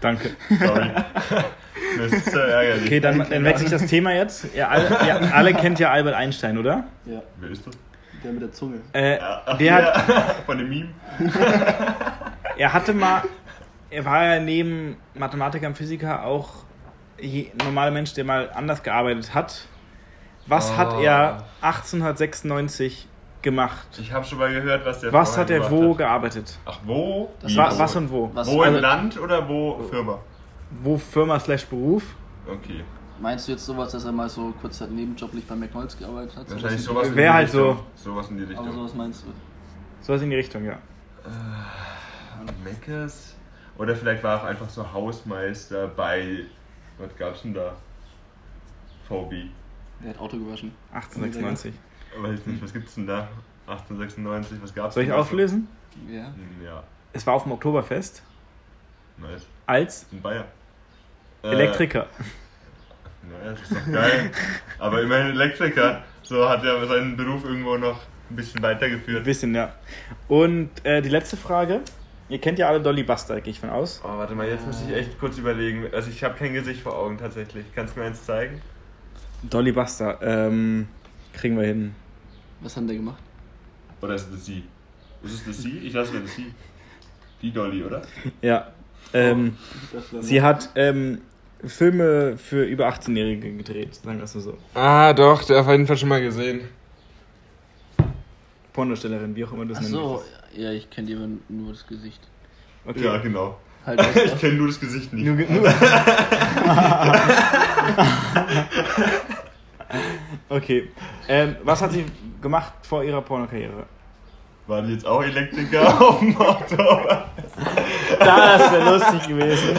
[0.00, 0.30] Danke.
[0.48, 0.90] Sorry.
[1.98, 2.86] das ist sehr ärgerlich.
[2.86, 4.46] Okay, dann, dann wechsle ich das Thema jetzt.
[4.54, 6.84] Ihr alle, ihr alle kennt ja Albert Einstein, oder?
[7.04, 7.76] Ja, Wer ist das?
[8.22, 8.80] der mit der Zunge.
[8.92, 10.88] Äh, Ja, der hat, ja, Von dem Meme?
[12.56, 13.22] er hatte mal,
[13.90, 16.64] er war ja neben Mathematiker und Physiker auch
[17.64, 19.66] normaler Mensch, der mal anders gearbeitet hat.
[20.46, 20.76] Was Oh.
[20.76, 23.06] hat er 1896
[23.42, 23.86] gemacht?
[23.98, 25.98] Ich habe schon mal gehört, was der Was hat er wo hat.
[25.98, 26.58] gearbeitet?
[26.64, 27.30] Ach, wo?
[27.40, 27.78] Das Wie, Wa wo?
[27.78, 28.30] was und wo?
[28.34, 30.18] Was- Wo Also- im Land oder wo Firma?
[30.82, 32.02] Wo Firma slash Beruf?
[32.46, 32.82] Okay.
[33.20, 36.50] Meinst du jetzt sowas, dass er mal so kurz halt nebenjoblich bei McDonalds gearbeitet hat?
[36.50, 37.78] Wahrscheinlich in- sowas in Wär die halt Richtung.
[37.94, 38.10] so.
[38.10, 38.66] Sowas in die Richtung.
[38.66, 39.28] Aber sowas meinst du?
[40.04, 40.78] Sowas in die Richtung, ja.
[42.64, 43.36] Meckers?
[43.78, 46.46] Oder vielleicht war er auch einfach so Hausmeister bei.
[46.98, 47.72] Was gab's denn da?
[49.08, 49.50] VB.
[50.02, 50.72] Der hat Auto gewaschen.
[50.92, 51.74] 1896.
[52.18, 53.28] Weiß nicht, was gibt's denn da?
[53.66, 55.28] 1896, was gab's Soll ich denn da so?
[55.28, 55.68] auflösen?
[56.10, 56.32] Ja.
[56.64, 58.22] Ja, Es war auf dem Oktoberfest
[59.18, 59.46] nice.
[59.66, 60.44] als In Bayern.
[61.42, 62.06] Äh, Elektriker.
[63.24, 64.30] Naja, das ist doch geil.
[64.80, 66.02] Aber immerhin Elektriker.
[66.24, 69.22] So hat er seinen Beruf irgendwo noch ein bisschen Ein weitergeführt.
[69.22, 69.72] bisschen, ja.
[70.26, 71.82] Und äh, die letzte Frage.
[72.28, 74.00] Ihr kennt ja alle Dolly Buster, gehe ich von aus.
[74.02, 75.86] Oh, warte mal, jetzt muss ich echt kurz überlegen.
[75.92, 77.64] Also ich habe kein Gesicht vor Augen tatsächlich.
[77.76, 78.60] Kannst du mir eins zeigen?
[79.42, 80.88] Dolly Buster, ähm,
[81.32, 81.94] kriegen wir hin.
[82.60, 83.22] Was hat der gemacht?
[84.00, 84.64] Oder ist es das sie?
[85.22, 85.78] Ist es das sie?
[85.78, 86.52] Ich lasse mir das sie.
[87.40, 88.02] Die Dolly, oder?
[88.42, 88.72] Ja.
[89.14, 89.58] Ähm,
[90.20, 91.20] sie hat ähm,
[91.64, 94.56] Filme für über 18-Jährige gedreht, sagen wir es mal so.
[94.74, 96.62] Ah, doch, der auf jeden Fall schon mal gesehen.
[98.72, 100.22] Pornostellerin, wie auch immer du es Ach nennen so,
[100.56, 102.20] ja, ich kenne dir nur das Gesicht.
[102.86, 103.04] Okay.
[103.04, 103.58] Ja, genau.
[103.84, 105.24] Halt, Ich kenne nur das Gesicht nicht.
[105.24, 105.68] Nur, nur.
[110.48, 110.88] okay.
[111.28, 112.06] Ähm, was hat sie
[112.40, 113.86] gemacht vor ihrer Pornokarriere?
[114.68, 116.76] Waren die jetzt auch Elektriker auf dem Auto?
[118.18, 119.76] Das wäre lustig gewesen.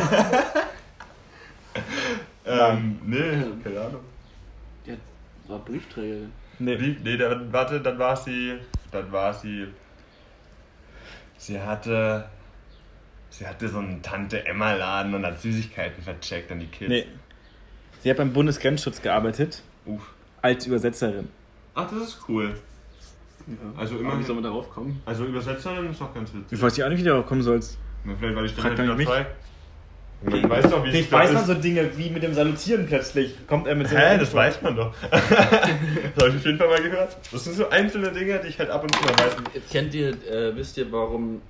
[2.46, 4.02] ähm, nee, keine Ahnung.
[4.86, 4.98] der
[5.48, 6.28] war Briefträger.
[6.60, 6.80] Nee.
[6.80, 8.60] Wie, nee, dann, warte, dann war sie.
[8.92, 9.68] Dann war sie.
[11.38, 12.30] Sie hatte.
[13.36, 16.90] Sie hatte so einen Tante-Emma-Laden und hat Süßigkeiten vercheckt an die Kids.
[16.90, 17.08] nee.
[18.02, 20.02] Sie hat beim Bundesgrenzschutz gearbeitet, Uff.
[20.42, 21.30] als Übersetzerin.
[21.74, 22.54] Ach, das ist cool.
[23.48, 23.54] Ja.
[23.80, 24.20] Also immer.
[24.20, 25.02] wie soll man darauf kommen?
[25.06, 26.62] Also Übersetzerin ist doch ganz Ich witzig.
[26.62, 27.78] weiß ja auch nicht, wie du darauf kommen sollst.
[28.04, 29.26] Na, Vielleicht war die Frag Stelle doch wieder nicht frei.
[30.26, 33.36] Man weiß doch, wie da weiß man so Dinge wie mit dem Salutieren plötzlich.
[33.48, 34.94] Kommt er mit so Hä, das weiß man doch.
[35.12, 37.18] das habe ich auf jeden Fall mal gehört.
[37.32, 39.36] Das sind so einzelne Dinge, die ich halt ab und zu mal weiß.
[39.72, 41.42] Kennt ihr, äh, wisst ihr, warum.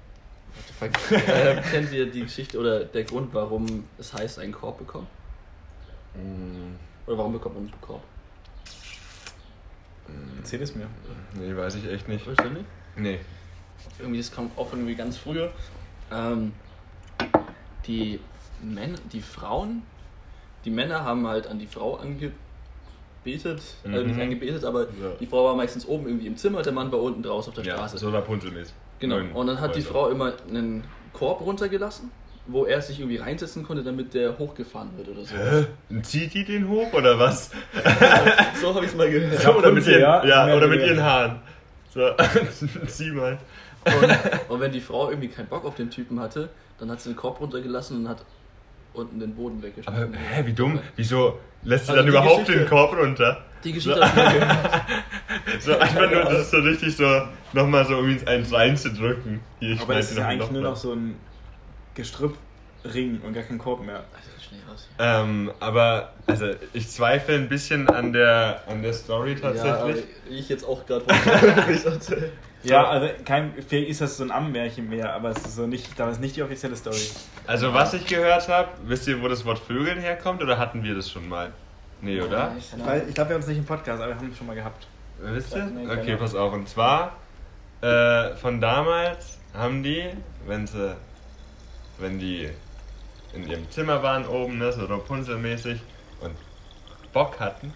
[0.79, 1.11] What the fuck?
[1.27, 5.07] äh, kennt ihr die Geschichte oder der Grund, warum es heißt, einen Korb bekommen?
[7.07, 8.03] Oder warum bekommt man einen Korb?
[10.37, 10.87] Erzähl es mir.
[11.33, 12.27] Nee, weiß ich echt nicht.
[12.27, 12.65] Weißt du nicht?
[12.95, 13.19] Nee.
[13.99, 15.51] Irgendwie, das kommt auch von irgendwie ganz früher.
[16.11, 16.53] Ähm,
[17.87, 18.19] die
[18.61, 19.81] Männer, die Frauen,
[20.65, 22.35] die Männer haben halt an die Frau angebetet,
[23.25, 24.21] also nicht Mhm.
[24.21, 25.09] angebetet, aber Ja.
[25.19, 27.65] die Frau war meistens oben irgendwie im Zimmer, der Mann war unten draußen auf der
[27.65, 27.97] Ja, Straße.
[27.97, 28.73] so Rapunzel-mäßig.
[28.99, 29.17] Genau.
[29.19, 29.81] Neun Und dann hat die.
[29.81, 32.11] Frau immer einen Korb runtergelassen,
[32.47, 35.35] wo er sich irgendwie reinsetzen konnte, damit der hochgefahren wird oder so.
[35.35, 35.65] Hä?
[35.89, 37.51] Und Zieht die den hoch oder was?
[38.61, 39.39] so habe ich es mal gehört.
[39.41, 40.25] So, oder mit ihren, ja.
[40.25, 41.01] ja, oder mit ihren.
[41.03, 41.41] Haaren.
[41.93, 42.09] So,
[42.87, 43.37] zieh mal.
[43.85, 47.09] Und, und wenn die Frau irgendwie keinen Bock auf den Typen hatte, dann hat sie
[47.09, 48.23] den Korb runtergelassen und hat
[48.93, 50.13] unten den Boden Aber weggeschmissen.
[50.13, 50.79] hä, wie dumm?
[50.95, 53.43] Wieso lässt sie Also dann überhaupt Geschichte- den Korb runter?
[53.63, 54.81] Die Geschichte habe ich mal gehört.
[55.59, 57.21] So einfach nur, das ist so richtig so,
[57.53, 59.41] nochmal so um ins eins reinzudrücken.
[59.59, 61.15] Hier, ich Aber es ist ja noch eigentlich ein nur noch so ein
[61.95, 63.97] Gestrüppring und gar kein Korb mehr.
[63.97, 64.33] Also.
[64.99, 70.05] Ähm, aber, also, ich zweifle ein bisschen an der, an der Story Ja, tatsächlich.
[70.29, 71.05] ich jetzt auch gerade.
[72.65, 75.99] Ja, also kein, vielleicht ist das so ein Ammenmärchen mehr, aber es ist so nicht,
[75.99, 76.95] das ist nicht die offizielle Story.
[77.45, 80.95] also, was ich gehört habe, wisst ihr, wo das Wort Vögeln herkommt oder hatten wir
[80.95, 81.51] das schon mal?
[81.99, 82.55] Nee, oder?
[82.57, 84.87] Ich glaube, wir haben es nicht im Podcast, aber wir haben es schon mal gehabt.
[85.23, 85.71] Wisst ihr?
[85.85, 86.53] Okay, pass auf.
[86.53, 87.19] Und zwar,
[87.81, 90.03] äh, von damals haben die,
[90.39, 90.97] wenn sie,
[91.97, 92.49] wenn die
[93.33, 95.81] in ihrem Zimmer waren oben, ne, so Rapunzel-mäßig
[96.19, 96.37] und
[97.13, 97.73] Bock hatten,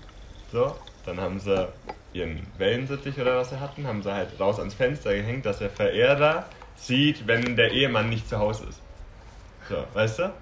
[0.52, 1.70] so, dann haben sie
[2.14, 5.70] ihren Wellensittich oder was sie hatten, haben sie halt raus ans Fenster gehängt, dass der
[5.70, 8.84] Verehrer sieht, wenn der Ehemann nicht zu Hause ist.
[9.70, 10.34] So, weißt du?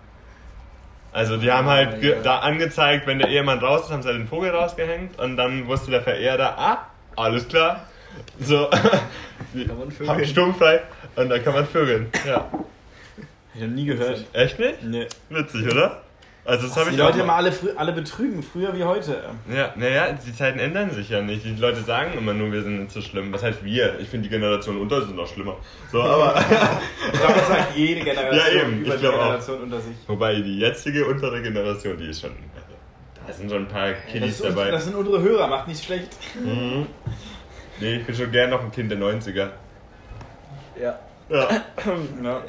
[1.11, 2.21] Also die haben halt ge- ja.
[2.21, 5.67] da angezeigt, wenn der Ehemann raus ist, haben sie halt den Vogel rausgehängt und dann
[5.67, 7.87] wusste der Verehrer, ah, alles klar.
[8.39, 8.81] So, Kann
[9.79, 10.09] man vögeln.
[10.09, 10.81] haben sturmfrei
[11.15, 12.07] und dann kann man vögeln.
[12.25, 12.35] Ja.
[12.51, 12.65] Hab
[13.55, 14.23] ich noch nie gehört.
[14.33, 14.83] Echt nicht?
[14.83, 15.07] Nee.
[15.29, 16.01] Witzig, oder?
[16.47, 19.19] Also das habe Die ich Leute auch immer alle, alle betrügen, früher wie heute.
[19.51, 21.43] Ja, naja, die Zeiten ändern sich ja nicht.
[21.43, 23.33] Die Leute sagen immer nur, wir sind nicht so schlimm.
[23.33, 23.99] Was heißt wir?
[23.99, 25.57] Ich finde die Generation unter uns sind noch schlimmer.
[25.91, 26.39] So, aber
[27.11, 29.19] Ich glaube, das sagt jede Generation Ja, eben, über ich die glaub auch.
[29.23, 29.95] Generation unter sich.
[30.05, 32.31] wobei die jetzige untere Generation, die ist schon.
[33.27, 34.71] Da sind schon ein paar Kiddies ist, dabei.
[34.71, 36.15] das sind unsere Hörer, macht nicht schlecht.
[36.35, 36.87] Mhm.
[37.79, 39.49] Nee, ich bin schon gern noch ein Kind der 90er.
[40.79, 40.99] Ja.
[41.29, 41.49] Ja.
[42.23, 42.43] Ja.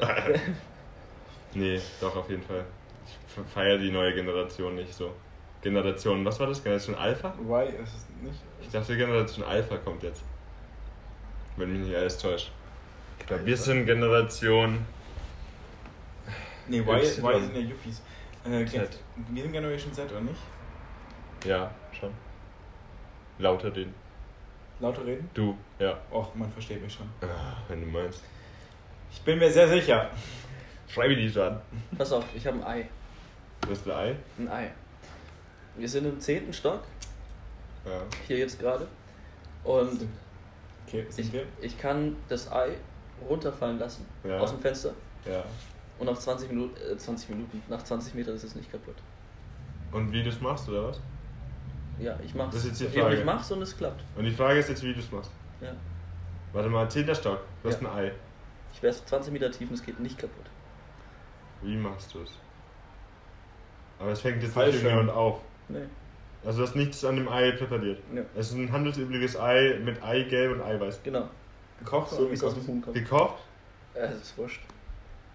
[1.53, 2.65] Nee, doch, auf jeden Fall.
[3.27, 5.13] Ich feiere die neue Generation nicht so.
[5.61, 6.61] Generation, was war das?
[6.63, 7.33] Generation Alpha?
[7.41, 8.39] Why ist es nicht?
[8.61, 10.21] Ich dachte, Generation Alpha kommt jetzt.
[11.55, 12.51] Wenn mich nicht alles täuscht.
[13.19, 14.85] Ich glaube, wir sind Generation.
[16.67, 17.23] Nee, Why, Y.
[17.23, 18.01] why sind ja Yuppies.
[18.45, 18.99] Äh, Z.
[19.29, 20.39] Wir sind Generation Z, oder nicht?
[21.45, 22.11] Ja, schon.
[23.39, 23.93] Lauter den.
[24.79, 25.29] Lauter reden?
[25.33, 25.97] Du, ja.
[26.11, 27.09] Och, man versteht mich schon.
[27.21, 28.23] Ah, Wenn du meinst.
[29.11, 30.09] Ich bin mir sehr sicher.
[30.87, 31.57] Schreibe die schon.
[31.97, 32.89] Pass auf, ich habe ein Ei.
[33.61, 34.15] Du hast ein Ei?
[34.37, 34.71] Ein Ei.
[35.75, 36.83] Wir sind im zehnten Stock,
[37.85, 38.01] Ja.
[38.27, 38.87] hier jetzt gerade.
[39.63, 40.07] Und
[40.87, 41.43] Okay, sind ich, wir?
[41.61, 42.77] ich kann das Ei
[43.27, 44.39] runterfallen lassen Ja.
[44.39, 44.91] aus dem Fenster.
[45.25, 45.43] Ja.
[45.99, 48.95] Und nach 20 Minuten, äh, 20 Minuten, nach 20 Metern ist es nicht kaputt.
[49.91, 51.01] Und wie du es machst, oder was?
[51.99, 52.53] Ja, ich mach's.
[52.55, 53.17] Das ist jetzt die Ja, Frage.
[53.17, 54.03] ich mach's und es klappt.
[54.15, 55.31] Und die Frage ist jetzt, wie du es machst.
[55.61, 55.73] Ja.
[56.53, 57.13] Warte mal, 10.
[57.15, 57.91] Stock, du hast Ja.
[57.91, 58.11] ein Ei.
[58.73, 60.45] Ich wär's 20 Meter tief und es geht nicht kaputt.
[61.61, 62.31] Wie machst du es?
[63.99, 65.41] Aber es fängt jetzt nicht irgendjemand auf.
[65.69, 65.79] Nee.
[66.45, 67.99] Also du hast nichts an dem Ei präpariert.
[68.13, 68.21] Ja.
[68.35, 71.01] Es ist ein handelsübliches Ei mit Eigelb und Eiweiß.
[71.03, 71.27] Genau.
[71.79, 72.95] Gekocht So wie es aus dem Huhn kommt.
[72.95, 73.39] Gekocht?
[73.95, 74.61] Ja, es ist wurscht.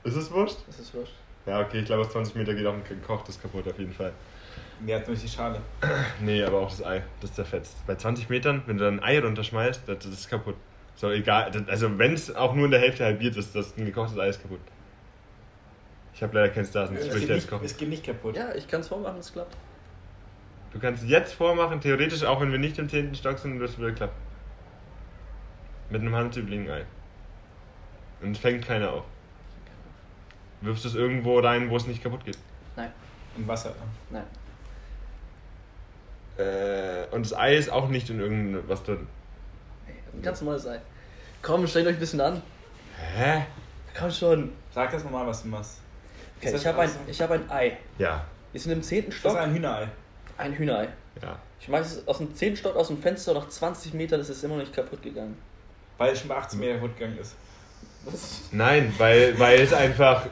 [0.05, 0.59] Ist es wurscht?
[0.69, 1.15] Es ist wurscht.
[1.47, 4.13] Ja, okay, ich glaube, aus 20 Meter geht auch ein gekochtes kaputt auf jeden Fall.
[4.87, 5.61] Ja, hat nämlich die Schale.
[6.21, 7.87] Nee, aber auch das Ei, das zerfetzt.
[7.87, 10.57] Bei 20 Metern, wenn du dann ein Ei runterschmeißt, das, das ist kaputt.
[10.97, 13.85] So, egal, das, also wenn es auch nur in der Hälfte halbiert ist, das ein
[13.87, 14.61] gekochtes Ei ist kaputt.
[16.15, 17.65] Ich habe leider kein Stars, sonst Es würde ich geht, jetzt nicht, kochen.
[17.65, 18.37] es geht nicht kaputt.
[18.37, 19.57] Ja, ich kann's vormachen, es klappt.
[20.73, 23.15] Du kannst es jetzt vormachen, theoretisch, auch wenn wir nicht im 10.
[23.15, 24.17] Stock sind, wird es wieder klappen.
[25.91, 26.85] Mit einem handüblichen Ei.
[28.21, 29.05] Und es fängt keiner auf.
[30.61, 32.39] Wirfst du es irgendwo rein, wo es nicht kaputt geht.
[32.77, 32.91] Nein,
[33.37, 33.75] Im Wasser.
[34.11, 34.25] nein.
[36.43, 39.07] Äh, und das Ei ist auch nicht in irgendwas drin.
[40.13, 40.81] Ein ganz normales Ei.
[41.43, 42.43] Komm, strengt euch ein bisschen an.
[43.17, 43.43] Hä?
[43.99, 44.53] Komm schon.
[44.75, 45.79] Sag das nochmal, was du machst.
[46.39, 47.79] Okay, das ich habe ein, ich hab ein Ei.
[47.99, 48.25] Ja.
[48.53, 49.07] Wir sind im 10.
[49.07, 49.33] Das Stock.
[49.33, 49.89] ist ein Hühnerei.
[50.39, 50.89] Ein Hühnerei.
[51.21, 51.39] Ja.
[51.59, 52.57] Ich schmeiß es aus dem 10.
[52.57, 55.37] Stock aus dem Fenster nach 20 Metern, das ist immer noch nicht kaputt gegangen.
[55.99, 57.37] Weil es schon bei 18 Meter kaputt gegangen ist.
[58.05, 58.41] Was?
[58.53, 60.27] Nein, weil, weil es einfach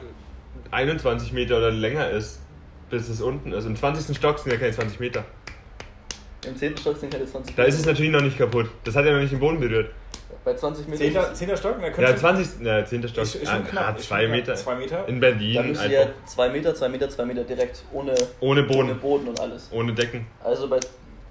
[0.71, 2.39] 21 Meter oder länger ist,
[2.89, 3.65] bis es unten ist.
[3.65, 4.15] Im 20.
[4.15, 5.23] Stock sind ja keine 20 Meter.
[6.47, 6.77] Im 10.
[6.77, 8.67] Stock sind keine 20 Da ist es natürlich noch nicht kaputt.
[8.83, 9.89] Das hat ja noch nicht den Boden berührt.
[10.43, 10.97] Bei 20 Metern.
[11.11, 11.75] Zehnter, zehnter Stock?
[11.79, 12.65] Da Ja, könntest du- 20.
[12.65, 13.07] Ja, 10.
[13.07, 13.23] Stock.
[13.23, 13.93] Ist, ist Ah, schon knapp.
[13.93, 14.39] ah, ist zwei schon knapp.
[14.39, 14.55] Meter.
[14.55, 15.07] Zwei Meter.
[15.07, 15.93] In Da Berlin müsst einfach.
[15.99, 18.99] ihr 2 Meter, 2 Meter, 2 Meter direkt ohne, Ohne ohne Boden.
[18.99, 19.69] Boden und alles.
[19.71, 20.25] Ohne Decken.
[20.43, 20.79] Also bei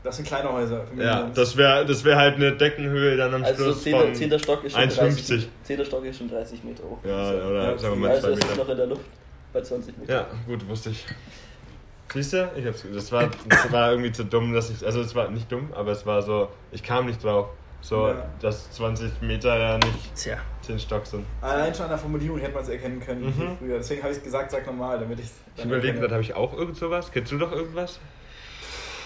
[0.05, 0.87] Das sind kleine Häuser.
[0.97, 3.93] Ja, das wäre das wär halt eine Deckenhöhe dann am also Schluss 10.
[4.01, 4.39] von 10.
[4.39, 4.97] Stock ist schon 1,50.
[4.97, 5.85] 30, 10.
[5.85, 6.99] Stock ist schon 30 Meter hoch.
[7.05, 7.49] Ja, So.
[7.49, 8.71] oder Ja, sagen wir mal also 2 es ist noch Meter.
[8.71, 9.03] in der Luft
[9.53, 10.17] bei 20 Metern.
[10.17, 11.05] Ja, gut, wusste ich.
[12.13, 12.51] Siehst du?
[12.57, 14.85] Ich hab's, das, war, das war irgendwie zu dumm, dass ich.
[14.85, 16.49] Also, es war nicht dumm, aber es war so.
[16.73, 17.51] Ich kam nicht drauf.
[17.83, 18.29] So, Ja.
[18.41, 20.37] dass 20 Meter ja nicht Tja.
[20.61, 21.25] 10 Stock sind.
[21.41, 23.57] Allein schon an der Formulierung hätte man es erkennen können Mhm.
[23.59, 23.79] früher.
[23.79, 26.77] Deswegen habe ich gesagt, sag nochmal, damit ich Ich überlege gerade, habe ich auch irgend
[26.77, 27.11] sowas?
[27.11, 27.99] Kennst du doch irgendwas?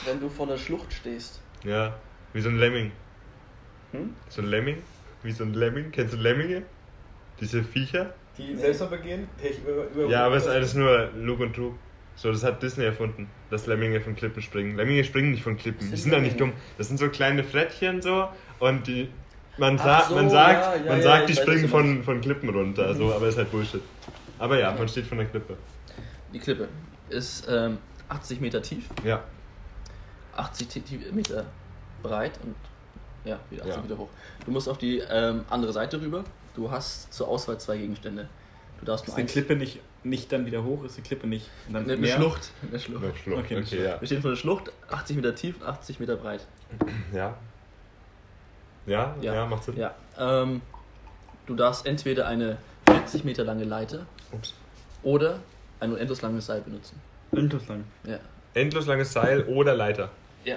[0.06, 1.40] Wenn du vor der Schlucht stehst.
[1.62, 1.94] Ja,
[2.32, 2.90] wie so ein Lemming.
[3.92, 4.12] Hm?
[4.28, 4.78] So ein Lemming?
[5.22, 5.92] Wie so ein Lemming?
[5.92, 6.62] Kennst du Lemminge?
[7.40, 8.12] Diese Viecher?
[8.36, 9.28] Die Selbstmord begehen,
[9.62, 11.74] über, über Ja, aber es ist alles nur Lug und Trug.
[12.16, 14.76] So, das hat Disney erfunden, dass Lemminge von Klippen springen.
[14.76, 16.52] Lemminge springen nicht von Klippen, die sind ja nicht dumm.
[16.78, 18.28] Das sind so kleine Frettchen so
[18.60, 19.08] und die.
[19.56, 22.48] Man, sa so, man sagt, ja, ja, man ja, sagt die springen von, von Klippen
[22.48, 23.82] runter, so, aber ist halt Bullshit.
[24.38, 25.56] Aber ja, man steht von der Klippe.
[26.32, 26.68] Die Klippe
[27.08, 29.22] ist ähm, 80 Meter tief, Ja.
[30.36, 31.44] 80 Ti- Ti- Meter
[32.02, 32.56] breit und
[33.24, 33.82] ja, wieder 80 Ja.
[33.82, 34.08] Meter hoch.
[34.44, 36.24] Du musst auf die ähm, andere Seite rüber.
[36.56, 38.28] Du hast zur Auswahl zwei Gegenstände.
[38.80, 39.32] Du darfst Ist nur die eins.
[39.32, 40.84] Klippe nicht, nicht dann wieder hoch?
[40.84, 42.16] Ist die Klippe nicht und dann Eine, eine mehr?
[42.16, 42.50] Schlucht.
[42.68, 43.02] Eine Schlucht.
[43.04, 43.38] Noch Schlucht.
[43.44, 44.00] Okay, Okay, eine ja.
[44.00, 46.46] Wir stehen vor der Schlucht, 80 Meter tief und 80 Meter breit.
[47.12, 47.36] Ja.
[48.86, 49.46] Ja, ja, Ja.
[49.46, 49.76] macht Sinn.
[49.76, 49.94] Ja.
[50.18, 50.60] Ähm,
[51.46, 54.54] du darfst entweder eine 40 Meter lange Leiter Ups.
[55.02, 55.38] oder
[55.80, 57.00] ein unendlos langes Seil benutzen.
[57.32, 57.84] Interessant.
[58.06, 58.18] Ja.
[58.54, 60.10] Endlos langes Seil oder Leiter.
[60.44, 60.56] Ja.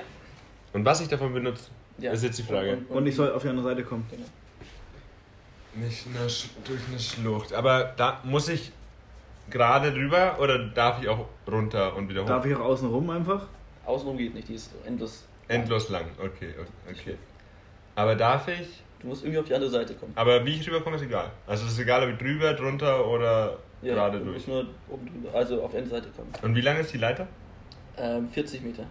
[0.74, 2.12] Und was ich davon benutze, ja.
[2.12, 2.80] ist jetzt die Frage.
[2.90, 4.06] Und ich soll auf die andere Seite kommen.
[4.12, 4.26] Genau.
[5.76, 6.28] Nicht eine
[6.66, 7.54] durch eine Schlucht.
[7.54, 8.72] Aber da muss ich
[9.50, 12.28] gerade drüber oder darf ich auch runter und wieder hoch?
[12.28, 13.46] Darf ich auch außen rum einfach?
[13.86, 15.26] Außenrum geht nicht, die ist endlos.
[15.48, 16.06] Endlos lang.
[16.20, 16.54] Okay,
[16.90, 17.18] okay.
[17.96, 18.84] Aber darf ich?
[19.00, 20.12] Du musst irgendwie auf die andere Seite kommen.
[20.16, 21.32] Aber wie ich rüberkomme, ist egal.
[21.46, 24.36] Also es ist egal, ob ich drüber, drunter oder Ja, gerade du durch.
[24.36, 26.34] musst nur oben drüber, also auf die andere Seite kommen.
[26.42, 27.28] Und wie lang ist die Leiter?
[27.98, 28.84] Ähm, 40 Meter.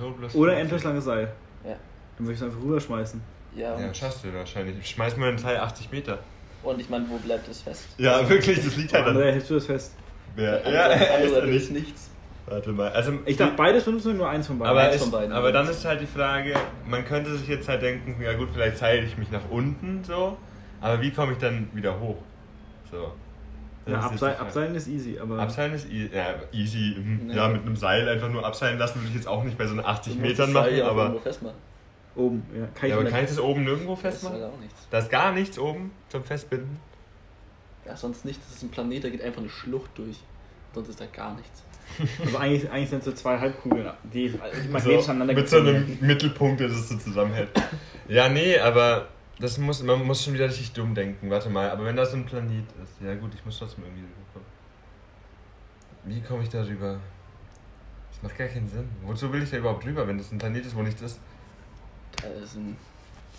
[0.00, 0.54] Oder 50?
[0.60, 1.32] endlos langes Seil.
[1.64, 1.70] Ja.
[2.16, 3.20] Dann würde ich es einfach rüberschmeißen.
[3.56, 4.78] Ja, Ja, schaffst du wahrscheinlich.
[4.78, 6.18] Ich schmeiß mal ein Teil 80 Meter.
[6.64, 7.86] Und ich meine, wo bleibt es fest?
[7.98, 9.32] Ja, wirklich, das liegt halt Andrea, an.
[9.32, 9.94] hältst du das fest?
[10.36, 11.86] Ja, ja, ist Seite er ist nicht.
[11.86, 12.10] nichts.
[12.46, 12.90] Warte mal.
[12.90, 14.70] Also, Ich darf beides benutzen oder nur eins von beiden?
[14.76, 15.32] aber, es, von beiden.
[15.32, 16.54] aber dann ist halt die Frage,
[16.86, 20.36] man könnte sich jetzt halt denken, ja gut, vielleicht zeige ich mich nach unten so,
[20.80, 22.16] aber wie komme ich dann wieder hoch?
[22.90, 23.12] So.
[23.86, 24.40] Das ja, ist jetzt die Abseil, Frage.
[24.46, 25.38] Abseilen ist easy, aber.
[25.38, 26.94] Abseilen ist easy, ja, easy.
[26.96, 27.30] hm.
[27.30, 29.72] Ja, mit einem Seil einfach nur abseilen lassen würde ich jetzt auch nicht bei so
[29.74, 31.56] einer 80 Du musst Metern das machen, ja aber, festmachen.
[32.16, 32.66] Oben, ja.
[32.66, 33.12] Kann ich ja, aber nicht.
[33.12, 34.40] kann ich das oben nirgendwo Das ist festmachen?
[34.42, 34.86] halt auch nichts.
[34.90, 36.78] Da ist gar nichts oben zum Festbinden.
[37.86, 38.40] Ja, sonst nicht.
[38.40, 40.18] Das ist ein Planet, da geht einfach eine Schlucht durch.
[40.74, 41.62] Sonst ist da gar nichts.
[42.24, 44.30] Also eigentlich, eigentlich sind es so zwei Halbkugeln, die
[44.70, 47.50] magnetisch So, aneinander mit so einem Mittelpunkt, der das so zusammenhält.
[48.08, 51.28] ja, nee, aber das muss, man muss schon wieder richtig dumm denken.
[51.28, 54.00] Warte mal, aber wenn das so ein Planet ist, ja gut, ich muss trotzdem irgendwie
[54.02, 54.48] rüberkommen.
[56.04, 56.98] Wie komme ich da rüber?
[58.10, 58.88] Das macht gar keinen Sinn.
[59.02, 61.20] Wozu will ich da überhaupt rüber, wenn das ein Planet ist, wo nichts ist?
[62.22, 62.76] Da ist ein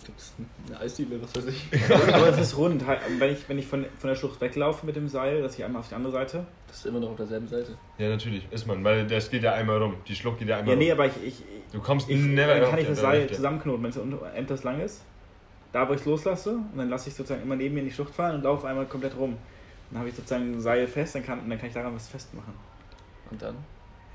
[0.04, 0.34] Gibt es
[0.68, 1.68] eine Eisdiele, was weiß ich.
[2.14, 2.84] Aber, es ist rund.
[3.18, 5.80] Wenn ich, wenn ich von, von der Schlucht weglaufe mit dem Seil, dass ich einmal
[5.80, 6.46] auf die andere Seite.
[6.68, 7.76] Das ist immer noch auf derselben Seite.
[7.98, 9.96] Ja, natürlich, ist man, weil das geht ja einmal rum.
[10.06, 11.00] Die Schlucht geht ja einmal Ja, nee, rum.
[11.00, 11.24] aber ich.
[11.24, 14.62] ich Du kommst ich never dann kann ich das Seil zusammenknoten, wenn es unter- endlos
[14.62, 15.02] lang ist.
[15.72, 17.92] Da, wo ich es loslasse, und dann lasse ich sozusagen immer neben mir in die
[17.92, 19.36] Schlucht fallen und laufe einmal komplett rum.
[19.90, 22.54] Dann habe ich sozusagen ein Seil fest, dann kann, dann kann ich daran was festmachen.
[23.30, 23.56] Und dann?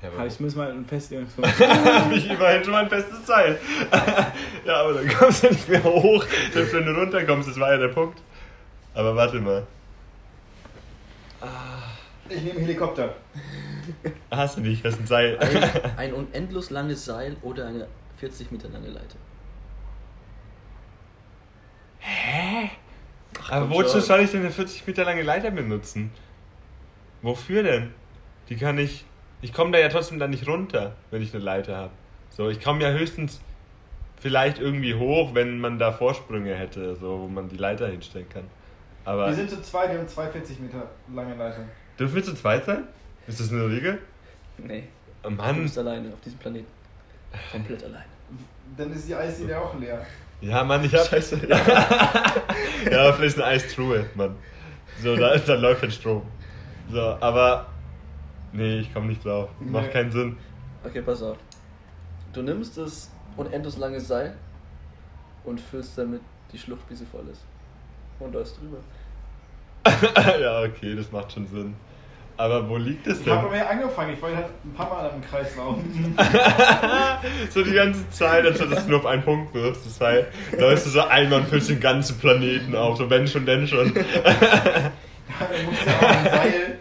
[0.02, 3.58] Ja, aber ich zumindest mal ein habe ich immerhin schon mal ein festes Seil.
[4.66, 7.78] ja, aber dann kommst du nicht mehr hoch, selbst wenn du runterkommst, das war ja
[7.78, 8.20] der Punkt.
[8.94, 9.64] Aber warte mal.
[12.28, 13.14] Ich nehme Helikopter.
[14.30, 15.38] Hast du nicht, hast ein Seil.
[15.38, 17.86] Ein, ein unendlos langes Seil oder eine
[18.18, 19.16] 40 Meter lange Leiter.
[23.50, 24.00] Aber komm wozu schon.
[24.00, 26.10] soll ich denn eine 40 Meter lange Leiter benutzen?
[27.22, 27.94] Wofür denn?
[28.48, 29.04] Die kann ich.
[29.42, 31.90] Ich komme da ja trotzdem dann nicht runter, wenn ich eine Leiter habe.
[32.30, 33.40] So, ich komme ja höchstens
[34.20, 38.44] vielleicht irgendwie hoch, wenn man da Vorsprünge hätte, so wo man die Leiter hinstellen kann.
[39.04, 41.64] Aber Wir sind zu zweit, wir haben 240 Meter lange Leiter.
[41.98, 42.84] dürfen wir zu zweit sein?
[43.26, 43.98] Ist das eine Regel?
[44.58, 44.84] Nee.
[45.24, 45.62] Oh Du Mann.
[45.62, 46.66] bist alleine auf diesem Planeten.
[47.50, 48.04] Komplett alleine.
[48.76, 50.04] Dann ist die Eisdiele auch leer.
[50.40, 51.06] Ja, Mann, ich hab.
[51.06, 51.40] Scheiße.
[51.48, 54.36] ja, aber vielleicht eine Eistruhe, Mann.
[55.02, 56.22] So, da, da läuft halt Strom.
[56.90, 57.66] So, aber.
[58.52, 59.48] Nee, ich komme nicht drauf.
[59.60, 59.92] Macht Nee.
[59.92, 60.36] keinen Sinn.
[60.84, 61.36] Okay, pass auf.
[62.32, 64.34] Du nimmst das unendlos lange Seil
[65.44, 66.20] und füllst damit
[66.52, 67.44] die Schlucht, wie sie voll ist.
[68.20, 68.78] Und läufst drüber.
[70.40, 71.74] ja, okay, das macht schon Sinn.
[72.36, 73.34] Aber wo liegt es Ich denn?
[73.34, 76.16] habe aber ja angefangen, ich wollte halt ein paar Mal im Kreis laufen.
[77.50, 80.26] so die ganze Zeit, anstatt dass du nur auf einen Punkt wirfst, das Seil,
[80.58, 82.96] läufst du so einmal und füllst den ganzen Planeten auf.
[82.96, 83.92] So, wenn schon, denn schon.
[83.94, 84.00] Da
[85.64, 86.71] muss ja auch ein Seil,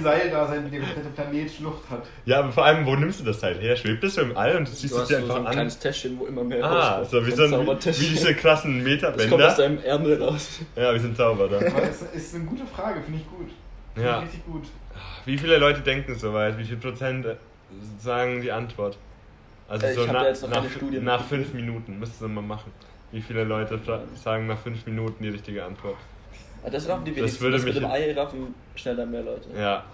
[0.00, 2.02] wie Seil da sein, wie der komplette Planet Schlucht hat.
[2.24, 3.76] Ja, aber vor allem, wo nimmst du das Seil her?
[3.76, 5.46] Schwebt das so im All und du ziehst Du es dir so, so einfach ein
[5.46, 5.52] an?
[5.52, 7.10] kleines Täschchen, wo immer mehr Ah, rauskommt.
[7.10, 8.06] so wie, so ein, wie Zaubertäschchen.
[8.08, 9.56] diese krassen Das kommt aus Meterbänder.
[9.56, 10.58] deinem Ärmel raus.
[10.76, 11.56] Ja, wir sind Zauberer.
[11.56, 13.48] Aber es ist eine gute Frage, finde ich gut.
[13.94, 14.18] Finde Ja.
[14.18, 14.64] ich richtig gut.
[15.26, 16.58] Wie viele Leute denken soweit?
[16.58, 17.36] Wie viel Prozent äh,
[17.98, 18.96] sagen die Antwort?
[19.68, 22.72] Also Äh, so hab nach, da nach, fünf Minuten müsstest du mal machen.
[23.12, 23.78] Wie viele Leute
[24.14, 25.96] sagen nach fünf Minuten die richtige Antwort?
[26.68, 27.40] Das raffen die Das wenigsten.
[27.42, 29.48] würde Das mit mich- dem Ei raffen schneller mehr Leute.
[29.56, 29.84] Ja.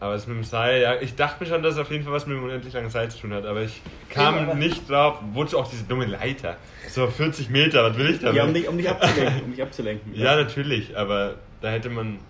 [0.00, 2.12] Aber das mit dem Seil, ja, ich dachte mir schon, dass es auf jeden Fall
[2.12, 5.18] was mit dem unendlich langen Seil zu tun hat, aber ich kam aber- nicht drauf.
[5.32, 6.56] Wozu auch diese dumme Leiter?
[6.88, 8.36] So 40 Meter, was will ich damit?
[8.36, 9.42] Ja, um dich, um dich abzulenken.
[9.44, 10.14] Um dich abzulenken.
[10.14, 12.20] Ja, natürlich, aber da hätte man.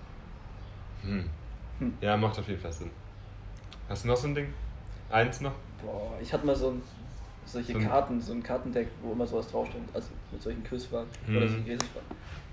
[1.02, 1.28] Hm.
[1.78, 1.92] Hm.
[2.00, 2.90] Ja, macht auf jeden Fall Sinn.
[3.88, 4.48] Hast du noch so ein Ding?
[5.10, 5.52] Eins noch?
[5.84, 6.82] Boah, ich hatte mal so ein,
[7.44, 9.80] solche So ein- Karten, so ein Kartendeck, wo immer sowas draufsteht.
[9.92, 11.36] Also mit solchen Quizfragen Hm.
[11.36, 12.08] oder solchen Rätselfragen.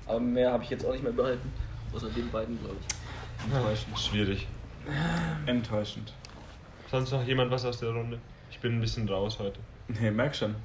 [0.08, 1.52] Aber mehr habe ich jetzt auch nicht mehr behalten.
[1.94, 3.54] Außer den beiden, glaube ich.
[3.54, 4.00] Enttäuschend.
[4.00, 4.48] Schwierig.
[5.46, 6.14] Enttäuschend.
[6.92, 8.20] Sonst noch jemand was aus der Runde?
[8.52, 9.60] Ich bin ein bisschen raus heute.
[9.88, 10.56] Nee, merk schon.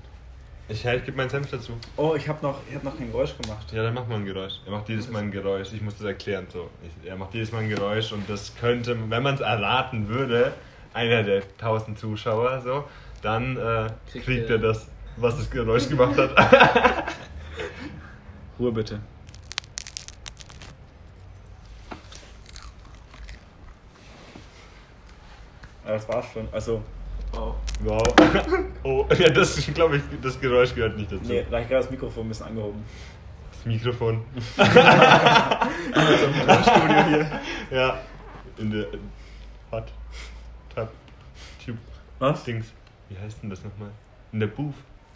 [0.68, 1.72] Ich, ich gebe meinen Senf dazu.
[1.96, 3.72] Oh, ich habe noch, ich hab noch kein Geräusch gemacht.
[3.72, 4.60] Ja, dann mach mal ein Geräusch.
[4.66, 5.72] Er macht jedes Mal ein Geräusch.
[5.72, 6.46] Ich muss das erklären.
[6.52, 6.70] So.
[6.82, 10.52] Ich, er macht jedes Mal ein Geräusch und das könnte, wenn man es erraten würde,
[10.92, 12.84] einer der 1000 Zuschauer, so,
[13.22, 16.30] dann äh, Kriegt kriegt er- er das, was das Geräusch gemacht hat.
[18.58, 19.00] Ruhe bitte.
[25.92, 26.48] Das war's schon.
[26.52, 26.82] Also,
[27.32, 27.54] Wow.
[27.84, 28.02] wow.
[28.82, 31.22] Oh, ja, das glaube ich, das Geräusch gehört nicht dazu.
[31.26, 32.82] nee, gleich gerade das Mikrofon ein bisschen angehoben.
[33.52, 34.24] Das Mikrofon.
[36.62, 37.40] Studio hier.
[37.70, 37.98] Ja.
[38.58, 38.86] In der
[39.70, 39.92] Hot
[40.74, 40.88] Tub
[41.64, 41.78] Tube
[42.18, 42.42] Was?
[42.44, 42.66] Dings.
[43.08, 43.90] Wie heißt denn das nochmal?
[44.32, 44.74] In der Booth.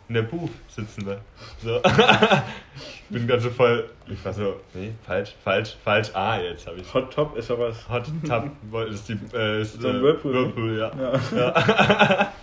[0.09, 1.21] In der Booth sitzen wir.
[1.63, 1.81] So.
[1.83, 3.89] ich bin ganz so voll.
[4.07, 6.11] Ich war so, nee, falsch, falsch, falsch.
[6.13, 6.93] Ah, jetzt habe ich.
[6.93, 7.89] Hot Top ist aber was.
[7.89, 8.51] Hot Tub
[8.91, 9.19] ist die.
[9.35, 10.35] Äh, ist, So ein äh, Whirlpool.
[10.35, 10.93] Whirlpool, ja.
[10.97, 11.21] Ja.
[11.37, 12.33] ja.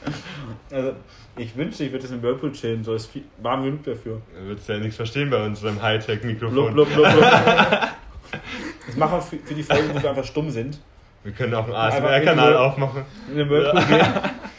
[0.71, 0.93] Also,
[1.37, 4.21] ich wünschte, ich würde das in Whirlpool chillen, so ist viel, warm genug dafür.
[4.39, 6.73] Du würdest ja nichts verstehen bei unserem Blub, Hightech-Mikrofon.
[6.73, 7.23] blub, blub, blub.
[8.87, 10.79] Das machen wir für, für die Folgen, wo wir einfach stumm sind.
[11.23, 13.03] Wir können auch einen ASMR-Kanal aufmachen.
[13.29, 13.99] In den Whirlpool gehen.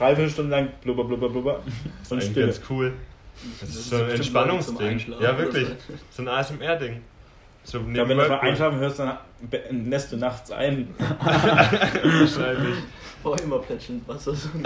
[0.00, 1.60] Dreiviertel Stunden lang blubber, blubber, blubber.
[1.62, 2.46] Das ist Und eigentlich Stille.
[2.46, 2.92] ganz cool.
[3.60, 5.14] Das ist so ein Entspannungsding.
[5.20, 5.68] Ja, wirklich.
[6.10, 6.22] so.
[6.22, 7.02] Ein ASMR-Ding.
[7.64, 9.18] So Ich glaube, wenn du mal einschlafen hörst, dann
[9.70, 10.88] nässt du nachts ein.
[10.98, 12.76] Wahrscheinlich.
[13.22, 14.34] Oh, immer plätschend Wasser.
[14.34, 14.48] So.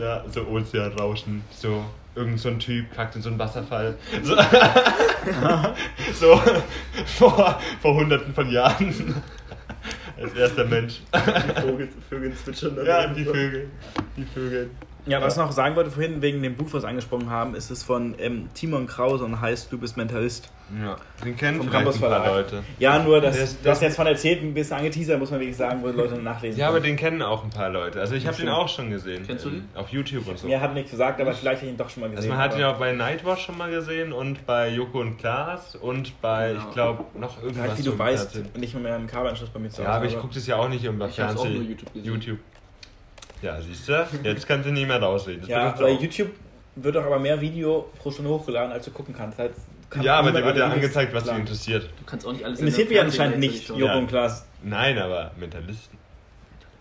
[0.00, 1.42] Ja, so Ozeanrauschen.
[1.50, 1.84] So
[2.14, 3.96] irgend so ein Typ kackt in so einen Wasserfall.
[4.22, 4.36] So,
[6.14, 6.40] so
[7.06, 9.22] vor, vor hunderten von Jahren.
[10.20, 11.00] Als erster Mensch.
[11.14, 12.86] Die Vogel, Vögel zwitschern dann.
[12.86, 13.24] Ja, die.
[13.24, 13.68] Vögel.
[14.16, 14.70] Die Vögel.
[15.08, 17.70] Ja, was ich noch sagen wollte vorhin, wegen dem Buch, was wir angesprochen haben, ist
[17.70, 20.50] es von ähm, Timon Krause und heißt Du bist Mentalist.
[20.84, 22.34] Ja, den kennen Vom vielleicht Campus ein paar Verlag.
[22.52, 22.62] Leute.
[22.78, 25.82] Ja, nur, dass du hast jetzt von erzählt, ein bisschen angeteasert, muss man wirklich sagen,
[25.82, 27.98] wo Leute nachlesen Ja, aber den kennen auch ein paar Leute.
[28.00, 29.24] Also ich habe den auch schon gesehen.
[29.26, 29.80] Kennst du ähm, den?
[29.80, 30.46] Auf YouTube und so.
[30.46, 32.30] Mir hat nichts gesagt, aber vielleicht habe ich ihn doch schon mal Also gesehen.
[32.30, 36.20] man hat ihn auch bei Nightwatch schon mal gesehen und bei Joko und Klaas und
[36.20, 36.68] bei, Genau.
[36.68, 37.68] ich glaube, noch irgendwas.
[37.68, 40.18] halt, wie du im weißt, nicht mehr einen Kabelanschluss bei mir zu Ja, aber ich
[40.18, 41.54] gucke das ja auch nicht auch Fernsehen.
[41.54, 42.04] nur YouTube gesehen.
[42.12, 42.38] YouTube.
[43.42, 44.06] Ja, siehst du?
[44.22, 45.40] Jetzt kannst du nicht mehr rausreden.
[45.42, 46.00] Das Ja, bei auch.
[46.00, 46.30] YouTube
[46.76, 49.38] wird doch aber mehr Video pro Stunde hochgeladen, als du gucken kannst.
[49.38, 49.52] Halt,
[49.90, 51.84] kann Ja, aber dir wird ja angezeigt, was dich interessiert.
[51.98, 53.96] Du kannst auch nicht alles Interessiert in mich der anscheinend nicht, Ja.
[53.96, 54.46] und Klaas.
[54.62, 55.96] Nein, aber Mentalisten.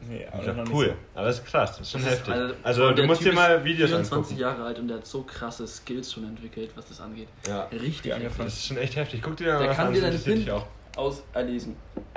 [0.09, 0.85] Nee, Das ist doch nicht cool.
[0.85, 0.93] so.
[1.19, 2.33] Aber das ist krass, das ist schon Das ist heftig.
[2.33, 4.39] einer- also und du der musst Typ dir mal ist Videos 24 angucken.
[4.59, 7.27] Jahre alt und der hat so krasse Skills schon entwickelt, was das angeht.
[7.47, 7.63] Ja.
[7.71, 8.45] Richtig angefangen.
[8.47, 9.21] Das ist schon echt heftig.
[9.23, 10.65] Guck dir mal Der was kann an, dir das deine PIN dich auch.
[10.95, 11.75] aus erlesen.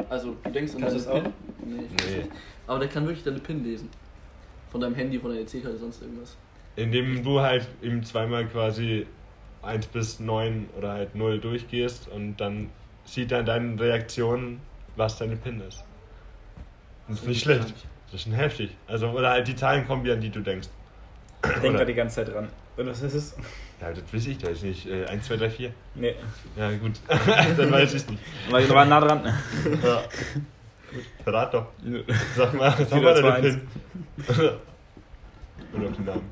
[0.09, 1.33] Also du denkst an du das PIN.
[1.65, 2.17] Nee, ich weiß Nee.
[2.19, 2.31] nicht.
[2.67, 3.89] Aber der kann wirklich deine PIN lesen.
[4.71, 6.37] Von deinem Handy, von der EC-Karte, sonst irgendwas.
[6.77, 9.07] Indem du halt ihm zweimal quasi
[9.63, 12.71] 1 bis 9 oder halt 0 durchgehst und dann
[13.05, 14.61] sieht er in deinen Reaktionen,
[14.97, 15.85] was deine PIN ist.
[17.09, 17.75] Das ist nicht schlecht.
[18.07, 18.71] Das ist schon heftig.
[18.87, 20.69] Also, oder halt die Zahlen kommen, an die du denkst.
[21.45, 22.49] Ich denke da die ganze Zeit dran.
[22.77, 23.37] Und was ist es?
[23.81, 25.73] Ja, das weiß ich, da ist nicht äh, 1, 2, 3, 4.
[25.95, 26.15] Nee,
[26.57, 26.93] Ja, gut.
[27.09, 28.23] dann weiß ich es nicht.
[28.51, 29.25] weil ich war nah dran.
[29.83, 30.03] Ja.
[31.25, 31.67] Verrat doch.
[32.37, 33.41] Sag mal, mal deine 2-1.
[33.43, 34.51] PIN.
[35.73, 36.29] Und auf den Namen.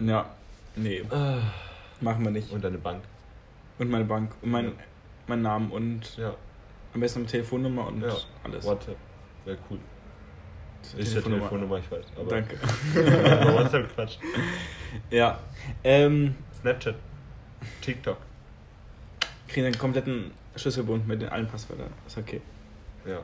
[0.00, 0.30] Ja,
[0.76, 1.02] nee,
[2.00, 2.50] machen wir nicht.
[2.50, 3.02] Und deine Bank.
[3.78, 4.72] Und meine Bank und mein, Ja.
[5.26, 6.34] mein Namen und Ja,
[6.94, 8.14] am besten eine Telefonnummer und ja.
[8.44, 8.64] alles.
[8.64, 8.96] WhatsApp.
[9.44, 9.78] Wäre cool.
[10.82, 11.48] Ist ja Telefonnummer.
[11.48, 12.04] Telefonnummer, ich weiß.
[12.18, 12.58] Aber Danke.
[13.40, 14.18] aber WhatsApp Quatsch.
[15.10, 15.38] Ja.
[15.84, 16.96] Ähm, Snapchat.
[17.80, 18.18] TikTok.
[19.48, 21.90] kriegen einen kompletten Schlüsselbund mit den allen Passwörtern.
[22.06, 22.40] Ist okay.
[23.06, 23.20] Ja.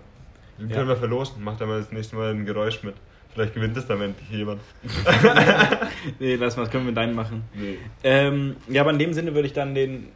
[0.59, 0.77] Den Ja.
[0.77, 1.43] können wir verlosen.
[1.43, 2.95] Macht da mal das nächste Mal ein Geräusch mit.
[3.33, 4.61] Vielleicht gewinnt es dann endlich jemand.
[6.19, 7.45] Nee, lass mal, das können wir mit deinen machen.
[7.55, 7.79] Nee.
[8.03, 10.09] Ähm, ja, aber in dem Sinne würde ich dann den,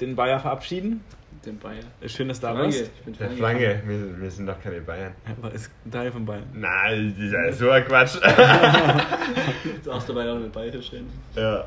[0.00, 1.02] den Bayer verabschieden.
[1.44, 1.82] Den Bayer.
[2.06, 2.90] Schön, dass du da warst.
[3.18, 3.30] Der.
[3.30, 3.82] Flange.
[3.86, 5.12] Wir, wir sind doch keine Bayern.
[5.38, 6.44] Aber ist ein Teil von Bayern.
[6.54, 8.14] Nein, das ist ja so ein Quatsch.
[8.14, 11.06] Du darfst dabei auch mit Bayer stehen.
[11.36, 11.64] ja.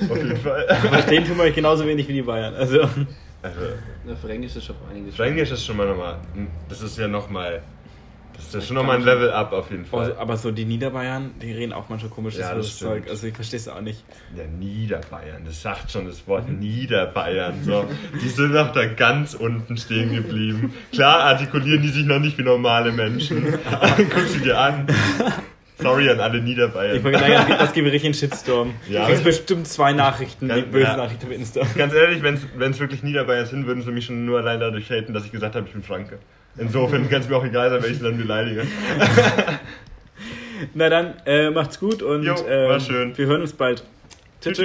[0.00, 0.66] Auf jeden Fall.
[0.90, 2.52] Verstehen tun wir euch genauso wenig wie die Bayern.
[2.54, 2.88] Also,
[3.44, 3.60] Also,
[4.06, 5.16] Na, Fränkisch ist schon einiges.
[5.16, 6.16] Fränkisch ist schon mal nochmal.
[6.70, 7.62] Das ist ja nochmal.
[8.34, 10.00] Das ist ja schon nochmal ein Level up auf jeden Fall.
[10.06, 13.08] also, aber so die Niederbayern, die reden auch manchmal komisches Ja, das Zeug.
[13.08, 14.02] Also ich verstehe es auch nicht.
[14.34, 17.62] Ja, Niederbayern, das sagt schon das Wort Niederbayern.
[17.62, 17.84] So.
[18.22, 20.74] Die sind noch da ganz unten stehen geblieben.
[20.90, 23.44] Klar artikulieren die sich noch nicht wie normale Menschen.
[23.96, 24.86] Guck sie dir an.
[25.84, 27.04] Sorry an alle Ich Niederbayern.
[27.04, 28.74] wollte sagen, das gibt richtig einen Shitstorm.
[28.88, 29.02] Ja.
[29.02, 29.08] Ja.
[29.08, 30.96] gibt bestimmt zwei Nachrichten, die Ganz- böse ja.
[30.96, 31.60] Nachrichten auf Insta.
[31.76, 35.12] Ganz ehrlich, wenn es wirklich Niederbayern sind, würden sie mich schon nur allein dadurch haten,
[35.14, 36.18] dass ich gesagt habe, ich bin Franke.
[36.56, 38.62] Insofern kann es mir auch egal sein, wenn ich sie dann beleidige.
[40.74, 42.78] Na dann, äh, macht's gut und Jo, äh,
[43.16, 43.82] wir hören uns bald.
[44.40, 44.58] Tschüss.